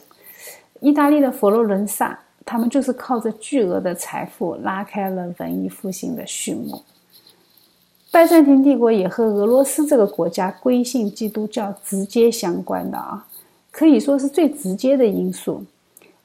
[0.81, 2.19] 意大利的佛罗伦萨。
[2.51, 6.83] 他们就是靠着巨额的财富拉开了文艺复兴的序幕。
[8.11, 13.25] 拜占庭帝国也和俄罗斯这个国家归信基督教直接相关的啊，
[13.71, 15.65] 可以说是最直接的因素。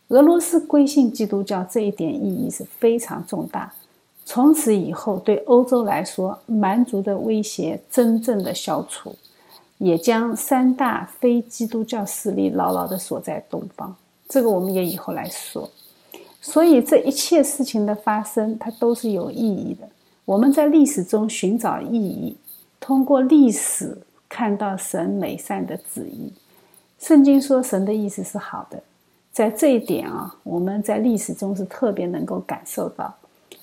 [0.07, 3.71] 俄罗斯归信基督教这一点意义是非常重大。
[4.25, 9.15] 从此以后，对欧洲来说，蛮族的威胁真正的消除，
[9.77, 13.95] 也将三大非基督教势力牢牢地锁在东方。
[14.27, 15.69] 这个我们也以后来说。
[16.47, 19.89] 所以这一切事情的发生，它都是有意义的。
[20.25, 22.37] 我们在历史中寻找意义，
[22.79, 23.97] 通过历史
[24.29, 26.31] 看到神美善的旨意。
[26.99, 28.81] 圣经说神的意思是好的，
[29.31, 33.11] 在这一点啊，我们在历史中是特别能够感受到。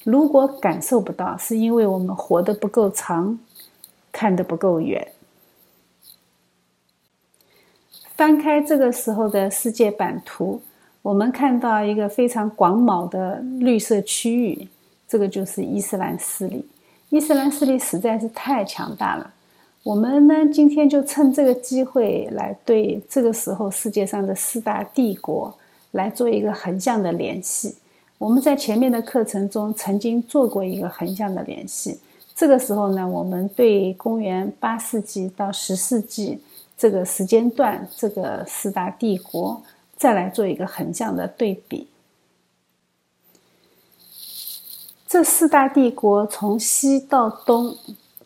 [0.02, 3.38] 如果感受不到，是因为我们活得不够长，
[4.10, 5.06] 看得不够远。
[8.16, 10.60] 翻开这个时候的世界版图。
[11.03, 14.68] 我们看到一个非常广袤的绿色区域，
[15.09, 16.64] 这个就是伊斯兰势力。
[17.11, 19.34] 伊斯兰势力实在是太强大了。
[19.82, 25.53] 我们呢，今天就趁这个机会来对这个时候世界上的四大帝国
[25.90, 27.74] 来做一个横向的联系。
[28.16, 31.98] 我们在前面的课程中曾经做过一个横向的联系。
[32.36, 36.40] 这个时候呢，我们对公元八世纪到十世纪
[36.78, 39.61] 这个时间段，这个四大帝国。
[40.03, 41.86] 再来做一个横向的对比，
[45.07, 47.76] 这四大帝国从西到东，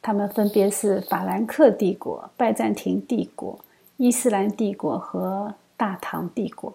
[0.00, 3.58] 他们分别是法兰克帝国、拜占庭帝国、
[3.98, 6.72] 伊斯兰帝国和大唐帝国。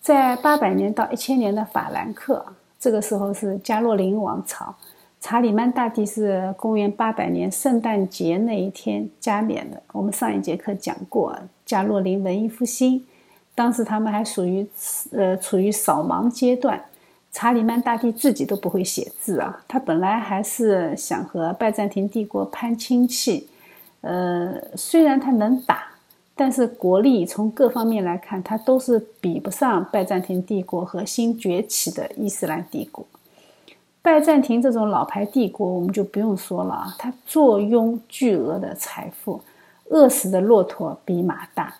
[0.00, 2.46] 在八百年到一千年的法兰克，
[2.80, 4.74] 这个时候是加洛林王朝，
[5.20, 9.82] 查理曼大帝是公元八百年圣诞节那一天加冕的。
[9.92, 13.04] 我们上一节课讲过加洛林文艺复兴。
[13.54, 14.66] 当时他们还属于
[15.12, 16.84] 呃处于扫盲阶段，
[17.30, 19.62] 查理曼大帝自己都不会写字啊。
[19.68, 23.48] 他本来还是想和拜占庭帝国攀亲戚，
[24.00, 25.84] 呃，虽然他能打，
[26.34, 33.06] 但是国力从各方面来看，他都是比不上拜占庭帝国和新崛起的伊斯兰帝国。
[34.02, 39.40] 拜占庭这种老牌帝国，我们就不用说了啊，他坐拥巨额的财富，
[39.90, 41.72] 饿死的骆驼比马大。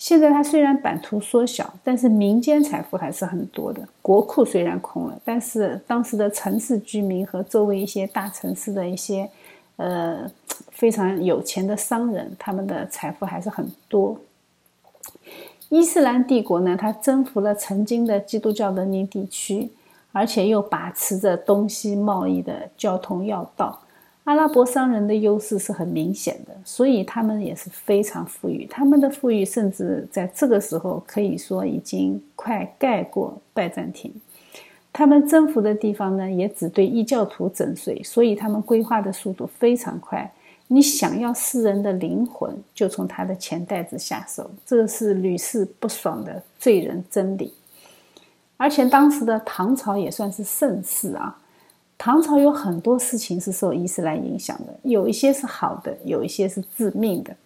[0.00, 3.86] 现在它虽然版图缩小，但是民间财富还是很多的。
[4.00, 9.28] 国库虽然空了，但是当时的城市居民和周围一些大城市的一些，
[9.76, 10.26] 呃，
[10.70, 14.18] 非常有钱的商人，他们的财富还是很多。
[15.68, 19.70] 伊斯兰帝国呢，它征服了曾经的基督教文明地区，
[20.12, 23.78] 而且又把持着东西贸易的交通要道。
[24.30, 28.64] 阿拉伯商人的优势是很明显的，所以他们也是非常富裕。
[28.66, 34.14] 他们的富裕甚至在这个时候可以说已经快盖过拜占庭。
[34.92, 40.32] 他们征服的地方呢，也只对异教徒征税，所以他们规划的速度非常快。
[40.68, 47.52] 你想要世人的灵魂，就从他的钱袋子下手，这是屡试不爽的罪人真理。
[48.56, 51.36] 而且当时的唐朝也算是盛世啊。
[52.02, 57.36] 唐朝有很多事情是受伊斯兰影响的，有一些是好的，有一些是致命的。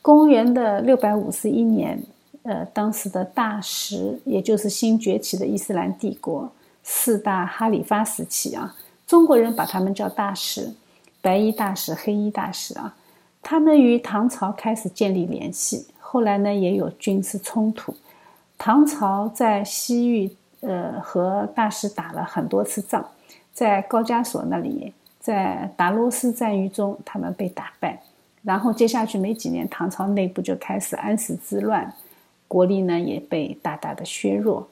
[0.00, 2.02] 公元的六百五十一年，
[2.44, 6.50] 呃，当时的大食，也就是新崛起的伊斯兰帝国
[6.82, 8.74] 四大哈里发时期啊，
[9.06, 10.72] 中国人把他们叫大食，
[11.20, 12.96] 白衣大使、黑衣大使啊，
[13.42, 17.94] 他们与唐朝开始建立联系，后来呢也有军事冲突，
[18.56, 20.34] 唐朝在西域。
[20.60, 23.04] 呃，和大使打了很多次仗，
[23.52, 28.02] 在高加索那里，在达罗斯战役中，他们被打败。
[28.42, 31.92] 然后接下去没几年，唐朝内部就开始安史之乱，
[32.48, 34.68] 国力呢也被大大的削弱。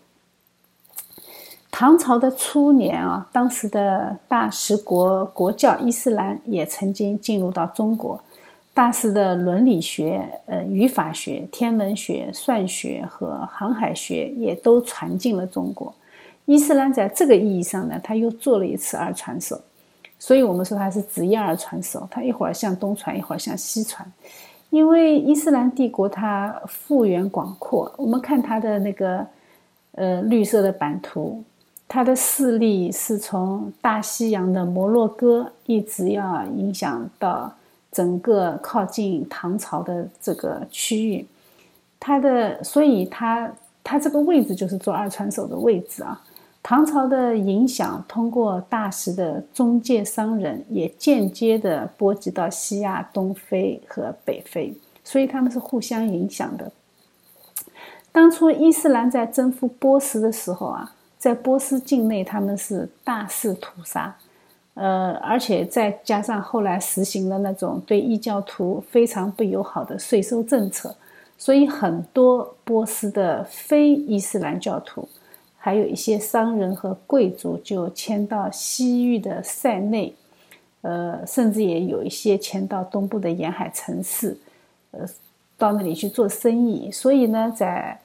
[1.70, 8.20] 唐朝的初年啊，当时的大食国国教伊斯兰也曾经进入到中国。
[8.78, 15.92] 大师的伦理学、呃语法学、天文学、算学和航海学也都传进了中国。
[16.44, 19.60] 伊斯兰在这个意义上呢，他又做了一次二传手，
[20.16, 24.08] 所以我们说他是职业二传手，他一会儿向东传，一会儿向西传。
[24.70, 29.26] 因为伊斯兰帝国它幅员广阔，我们看它的那个
[29.96, 31.42] 呃绿色的版图，
[31.88, 37.52] 它的势力是从大西洋的摩洛哥一直要影响到。
[37.90, 41.26] 整个靠近唐朝的这个区域，
[41.98, 43.50] 它的所以它
[43.82, 46.22] 它这个位置就是做二传手的位置啊。
[46.62, 56.70] 唐朝的影响通过大食的中介商人，也间接的波及到西亚、东非和北非，所以他们是互相影响的。
[58.12, 64.14] 当初伊斯兰在征服波斯的时候啊，在波斯境内他们是大肆屠杀。
[64.80, 70.94] 呃，而且再加上后来实行了那种对异教徒非常不友好的税收政策，
[71.36, 75.08] 所以很多波斯的非伊斯兰教徒，
[75.56, 80.14] 还有一些商人和贵族就迁到西域的塞内，
[80.82, 84.38] 呃，甚至也有一些迁到东部的沿海城市，
[84.92, 85.00] 呃，
[85.56, 86.88] 到那里去做生意。
[86.92, 87.98] 所以呢，在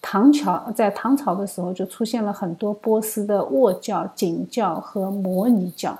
[0.00, 5.98] 唐朝在唐朝的时候，就出现了很多波斯的卧教、景教和摩尼教。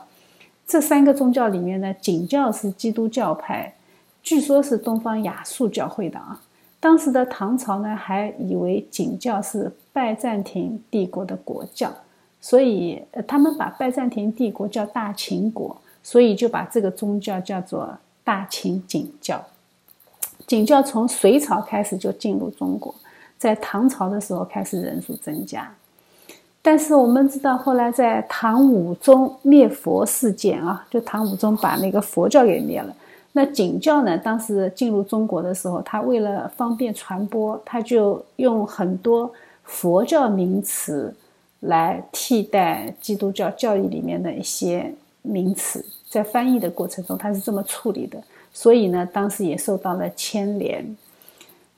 [0.70, 3.74] 这三个宗教里面呢，景教是基督教派，
[4.22, 6.40] 据说是东方亚述教会的啊。
[6.78, 11.92] 当时的唐朝呢，还以为景教是拜占庭帝国的国教，
[12.40, 19.44] 所以他们把拜占庭帝国叫大秦国，所以就把这个宗教叫做大秦景教。
[20.46, 22.94] 景教从隋朝开始就进入中国，
[23.36, 25.74] 在唐朝的时候开始人数增加。
[26.62, 32.94] 但是我们知道，后来在唐武宗灭佛事件啊，就唐武宗把那个佛教给灭了。
[33.32, 39.32] 那景教呢，当时进入中国的时候，他为了方便传播，他就用很多
[39.64, 41.14] 佛教名词
[41.60, 44.92] 来替代基督教教义里面的一些
[45.22, 48.22] 名词，在翻译的过程中，他是这么处理的。
[48.52, 50.96] 所以呢，当时也受到了牵连。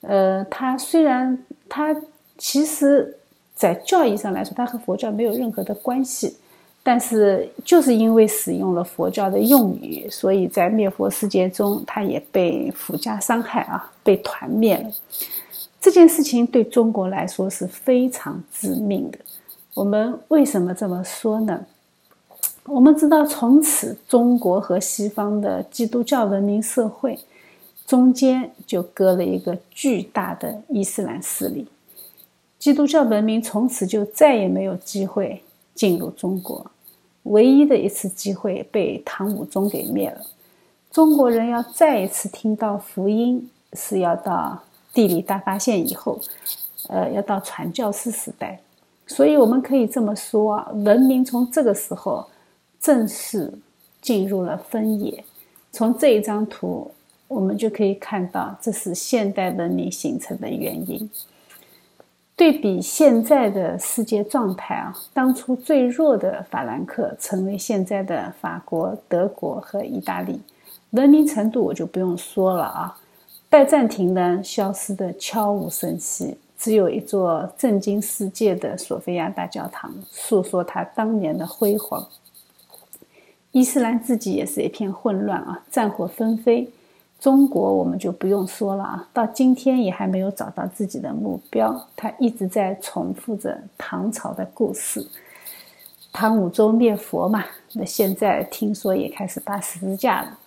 [0.00, 1.94] 呃，他虽然他
[2.36, 3.16] 其实。
[3.62, 6.36] 在教义上来说，它和佛教没有任何的关系，
[6.82, 14.90] 但是就是因为使用了佛教的用语，所以在灭佛事件中，它也被附加伤害啊，被团灭了。
[15.80, 19.18] 这件事情对中国来说是非常致命的。
[19.74, 21.64] 我们为什么这么说呢？
[22.64, 27.16] 我们知道，从此中国和西方的基督教文明社会
[27.86, 31.68] 中间就隔了一个巨大的伊斯兰势力。
[32.62, 35.42] 基督教文明从此就再也没有机会
[35.74, 36.64] 进入中国，
[37.24, 40.20] 唯一的一次机会被唐武宗给灭了。
[40.88, 44.62] 中国人要再一次听到福音，是要到
[44.94, 46.20] 地理大发现以后，
[46.88, 48.60] 呃，要到传教士时代。
[49.08, 52.24] 所以我们可以这么说，文明从这个时候
[52.78, 53.52] 正式
[54.00, 55.24] 进入了分野。
[55.72, 56.88] 从这一张图，
[57.26, 61.10] 我们就可以看到，这是现代文明形成的原因。
[62.34, 70.40] 对比现在的世界状态啊，当初最弱的法兰克成为现在的法国、德国和意大利，
[70.90, 72.98] 文明程度我就不用说了啊。
[73.48, 82.08] 拜占庭呢，消失的悄无声息，只有一座震惊世界的索菲亚大教堂，诉说它当年的辉煌。
[83.52, 86.68] 伊斯兰自己也是一片混乱啊，战火纷飞。
[87.22, 95.06] 中国我们就不用说了啊，到今天也还没有找到自己的目标，他一直在重复着唐朝的故事。
[96.12, 97.44] 唐武宗灭佛嘛，
[97.74, 100.38] 那现在听说也开始搭十字架了。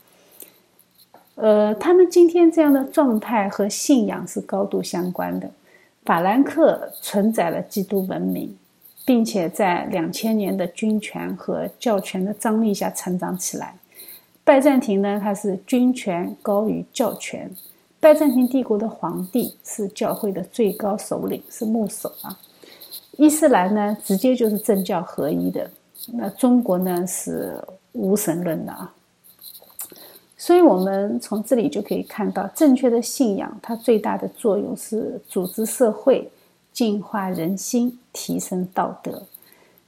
[1.35, 5.49] 呃，他们今天这样的状态和信仰是高度相关的。
[6.03, 8.53] 法兰克承载了基督文明，
[9.05, 13.75] 并且在两千年的军权和教权的张力下成长起来。
[14.45, 17.51] 拜占庭呢，它是军权高于教权。
[17.99, 22.37] 拜占庭帝国的皇帝是教会的最高首领，是牧首啊。
[23.17, 25.67] 伊斯兰呢，直接就是政教合一的。
[26.13, 27.59] 那中国呢，是
[27.93, 28.93] 无神论的啊。
[30.37, 36.29] 所以，我们从这里就可以看到，正确的信仰它最大的作用是组织社会、
[36.71, 39.23] 净化人心、提升道德。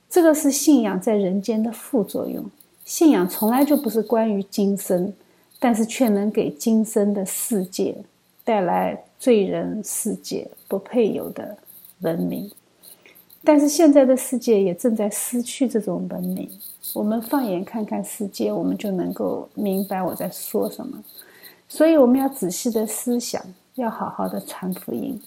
[0.10, 2.44] 这个是信仰在人间的副作用。
[2.88, 5.14] 信仰从来就不是关于今生，
[5.60, 7.94] 但是却能给今生的世界
[8.46, 11.58] 带来罪人世界不配有的
[12.00, 12.50] 文明。
[13.44, 16.50] 但是现在的世界也正在失去这种文明。
[16.94, 21.04] 我们放眼看看世界，我们就能够明白我在说什么。
[21.68, 23.44] 所以我们要仔细的思想，
[23.76, 25.22] 要好好的传福音。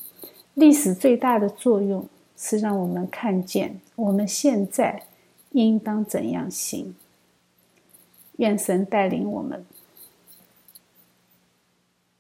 [0.55, 2.03] 历史最大的作用
[2.39, 5.03] 是让我们看见我们现在
[5.51, 6.95] 应当怎样行。
[8.41, 9.65] 愿神带领我们。